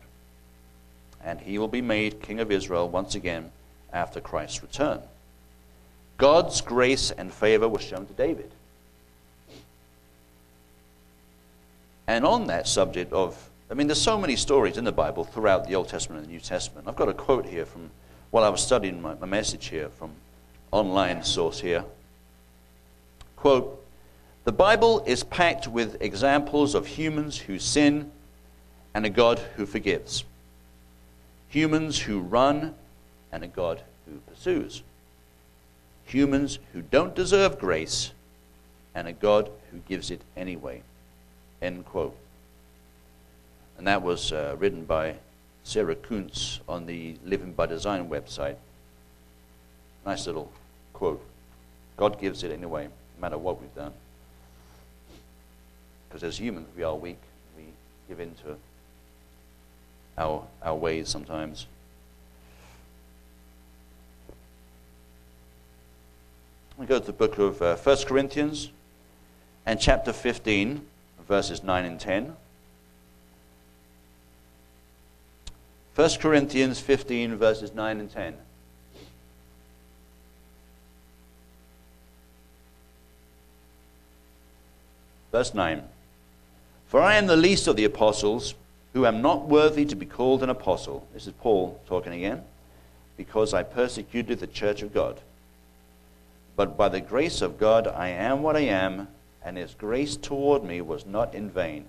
And 1.22 1.38
he 1.40 1.58
will 1.58 1.68
be 1.68 1.82
made 1.82 2.22
king 2.22 2.40
of 2.40 2.50
Israel 2.50 2.88
once 2.88 3.14
again 3.14 3.52
after 3.92 4.20
Christ's 4.20 4.62
return. 4.62 5.00
God's 6.16 6.60
grace 6.60 7.10
and 7.10 7.32
favor 7.32 7.68
was 7.68 7.82
shown 7.82 8.06
to 8.06 8.12
David. 8.12 8.50
And 12.06 12.24
on 12.24 12.46
that 12.46 12.66
subject 12.66 13.12
of, 13.12 13.49
I 13.70 13.74
mean, 13.74 13.86
there's 13.86 14.02
so 14.02 14.18
many 14.18 14.34
stories 14.34 14.76
in 14.76 14.84
the 14.84 14.92
Bible 14.92 15.22
throughout 15.22 15.68
the 15.68 15.76
Old 15.76 15.88
Testament 15.88 16.22
and 16.22 16.28
the 16.28 16.32
New 16.32 16.40
Testament. 16.40 16.88
I've 16.88 16.96
got 16.96 17.08
a 17.08 17.14
quote 17.14 17.46
here 17.46 17.64
from, 17.64 17.90
while 18.32 18.42
I 18.42 18.48
was 18.48 18.60
studying 18.60 19.00
my, 19.00 19.14
my 19.14 19.26
message 19.26 19.68
here, 19.68 19.90
from 19.90 20.10
online 20.72 21.22
source 21.22 21.60
here. 21.60 21.84
Quote, 23.36 23.76
the 24.42 24.52
Bible 24.52 25.04
is 25.06 25.22
packed 25.22 25.68
with 25.68 26.02
examples 26.02 26.74
of 26.74 26.86
humans 26.86 27.38
who 27.38 27.58
sin 27.60 28.10
and 28.92 29.06
a 29.06 29.10
God 29.10 29.38
who 29.56 29.66
forgives, 29.66 30.24
humans 31.48 32.00
who 32.00 32.20
run 32.20 32.74
and 33.30 33.44
a 33.44 33.48
God 33.48 33.82
who 34.06 34.18
pursues, 34.32 34.82
humans 36.04 36.58
who 36.72 36.82
don't 36.82 37.14
deserve 37.14 37.58
grace 37.58 38.10
and 38.96 39.06
a 39.06 39.12
God 39.12 39.48
who 39.70 39.78
gives 39.88 40.10
it 40.10 40.22
anyway. 40.36 40.82
End 41.62 41.84
quote. 41.84 42.16
And 43.80 43.86
that 43.86 44.02
was 44.02 44.30
uh, 44.30 44.56
written 44.58 44.84
by 44.84 45.14
Sarah 45.64 45.94
Kuntz 45.94 46.60
on 46.68 46.84
the 46.84 47.16
Living 47.24 47.54
by 47.54 47.64
Design 47.64 48.10
website. 48.10 48.56
Nice 50.04 50.26
little 50.26 50.52
quote. 50.92 51.24
God 51.96 52.20
gives 52.20 52.42
it 52.42 52.50
anyway, 52.52 52.88
no 52.88 53.20
matter 53.22 53.38
what 53.38 53.58
we've 53.58 53.74
done. 53.74 53.94
Because 56.06 56.22
as 56.22 56.38
humans, 56.38 56.68
we 56.76 56.82
are 56.82 56.94
weak. 56.94 57.16
We 57.56 57.64
give 58.06 58.20
in 58.20 58.34
to 58.44 58.58
our, 60.18 60.46
our 60.62 60.74
ways 60.74 61.08
sometimes. 61.08 61.66
We 66.76 66.84
go 66.84 66.98
to 66.98 67.06
the 67.06 67.14
book 67.14 67.38
of 67.38 67.62
uh, 67.62 67.76
1 67.76 67.96
Corinthians 68.04 68.72
and 69.64 69.80
chapter 69.80 70.12
15 70.12 70.84
verses 71.26 71.62
9 71.62 71.84
and 71.86 71.98
10. 71.98 72.36
1 75.94 76.10
Corinthians 76.20 76.80
15, 76.80 77.36
verses 77.36 77.74
9 77.74 78.00
and 78.00 78.12
10. 78.12 78.34
Verse 85.32 85.54
9 85.54 85.82
For 86.88 87.00
I 87.00 87.16
am 87.16 87.26
the 87.26 87.36
least 87.36 87.66
of 87.66 87.76
the 87.76 87.84
apostles, 87.84 88.54
who 88.92 89.06
am 89.06 89.22
not 89.22 89.48
worthy 89.48 89.84
to 89.84 89.94
be 89.94 90.06
called 90.06 90.42
an 90.42 90.50
apostle. 90.50 91.06
This 91.14 91.26
is 91.26 91.32
Paul 91.34 91.80
talking 91.86 92.12
again. 92.12 92.42
Because 93.16 93.54
I 93.54 93.62
persecuted 93.62 94.40
the 94.40 94.46
church 94.46 94.82
of 94.82 94.94
God. 94.94 95.20
But 96.56 96.76
by 96.76 96.88
the 96.88 97.00
grace 97.00 97.42
of 97.42 97.58
God 97.58 97.86
I 97.86 98.08
am 98.08 98.42
what 98.42 98.56
I 98.56 98.60
am 98.60 99.08
and 99.44 99.56
his 99.56 99.74
grace 99.74 100.16
toward 100.16 100.64
me 100.64 100.80
was 100.80 101.06
not 101.06 101.34
in 101.34 101.50
vain. 101.50 101.86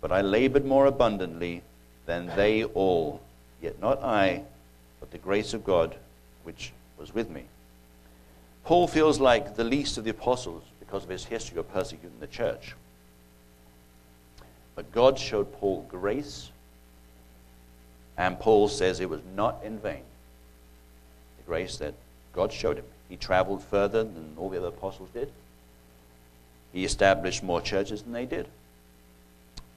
But 0.00 0.12
I 0.12 0.20
labored 0.20 0.64
more 0.64 0.86
abundantly 0.86 1.62
than 2.08 2.26
they 2.36 2.64
all, 2.64 3.20
yet 3.60 3.78
not 3.80 4.02
I, 4.02 4.42
but 4.98 5.10
the 5.10 5.18
grace 5.18 5.52
of 5.52 5.62
God 5.62 5.94
which 6.42 6.72
was 6.98 7.14
with 7.14 7.28
me. 7.28 7.44
Paul 8.64 8.88
feels 8.88 9.20
like 9.20 9.56
the 9.56 9.62
least 9.64 9.98
of 9.98 10.04
the 10.04 10.10
apostles 10.10 10.64
because 10.80 11.04
of 11.04 11.10
his 11.10 11.26
history 11.26 11.58
of 11.58 11.70
persecuting 11.70 12.18
the 12.18 12.26
church. 12.26 12.74
But 14.74 14.90
God 14.90 15.18
showed 15.18 15.52
Paul 15.52 15.84
grace, 15.90 16.50
and 18.16 18.40
Paul 18.40 18.68
says 18.68 19.00
it 19.00 19.10
was 19.10 19.20
not 19.36 19.62
in 19.62 19.78
vain. 19.78 20.02
The 21.36 21.44
grace 21.44 21.76
that 21.76 21.92
God 22.32 22.54
showed 22.54 22.78
him. 22.78 22.86
He 23.10 23.16
traveled 23.16 23.62
further 23.62 24.02
than 24.02 24.32
all 24.38 24.48
the 24.48 24.56
other 24.56 24.68
apostles 24.68 25.10
did. 25.12 25.30
He 26.72 26.86
established 26.86 27.42
more 27.42 27.60
churches 27.60 28.02
than 28.02 28.12
they 28.12 28.24
did 28.24 28.48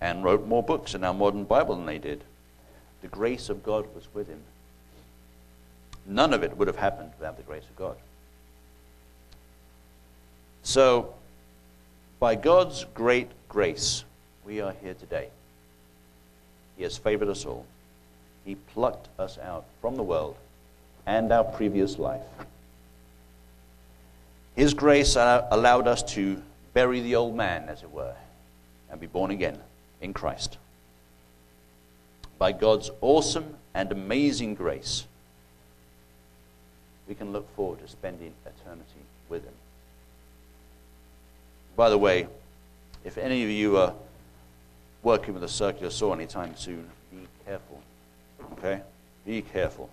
and 0.01 0.23
wrote 0.23 0.47
more 0.47 0.63
books 0.63 0.95
in 0.95 1.03
our 1.03 1.13
modern 1.13 1.43
Bible 1.43 1.75
than 1.75 1.85
they 1.85 1.99
did. 1.99 2.23
The 3.01 3.07
grace 3.07 3.49
of 3.49 3.63
God 3.63 3.85
was 3.95 4.07
with 4.13 4.27
him. 4.27 4.41
None 6.07 6.33
of 6.33 6.43
it 6.43 6.57
would 6.57 6.67
have 6.67 6.77
happened 6.77 7.11
without 7.19 7.37
the 7.37 7.43
grace 7.43 7.63
of 7.63 7.75
God. 7.75 7.95
So, 10.63 11.13
by 12.19 12.35
God's 12.35 12.85
great 12.95 13.29
grace, 13.47 14.03
we 14.45 14.59
are 14.59 14.73
here 14.81 14.95
today. 14.95 15.29
He 16.77 16.83
has 16.83 16.97
favored 16.97 17.29
us 17.29 17.45
all. 17.45 17.65
He 18.43 18.55
plucked 18.55 19.07
us 19.19 19.37
out 19.37 19.65
from 19.81 19.95
the 19.95 20.03
world 20.03 20.35
and 21.05 21.31
our 21.31 21.43
previous 21.43 21.99
life. 21.99 22.21
His 24.55 24.73
grace 24.73 25.15
allowed 25.15 25.87
us 25.87 26.01
to 26.13 26.41
bury 26.73 27.01
the 27.01 27.15
old 27.15 27.35
man, 27.35 27.69
as 27.69 27.83
it 27.83 27.91
were, 27.91 28.15
and 28.89 28.99
be 28.99 29.07
born 29.07 29.31
again 29.31 29.59
in 30.01 30.13
Christ. 30.13 30.57
By 32.37 32.51
God's 32.51 32.89
awesome 33.01 33.55
and 33.73 33.91
amazing 33.91 34.55
grace, 34.55 35.05
we 37.07 37.15
can 37.15 37.31
look 37.31 37.53
forward 37.55 37.79
to 37.79 37.87
spending 37.87 38.33
eternity 38.45 39.05
with 39.29 39.43
Him. 39.43 39.53
By 41.75 41.89
the 41.89 41.97
way, 41.97 42.27
if 43.03 43.17
any 43.17 43.43
of 43.43 43.49
you 43.49 43.77
are 43.77 43.93
working 45.03 45.33
with 45.33 45.43
a 45.43 45.47
circular 45.47 45.89
saw 45.89 46.13
anytime 46.13 46.55
soon, 46.55 46.89
be 47.11 47.27
careful. 47.45 47.81
Okay? 48.53 48.81
Be 49.25 49.41
careful. 49.41 49.89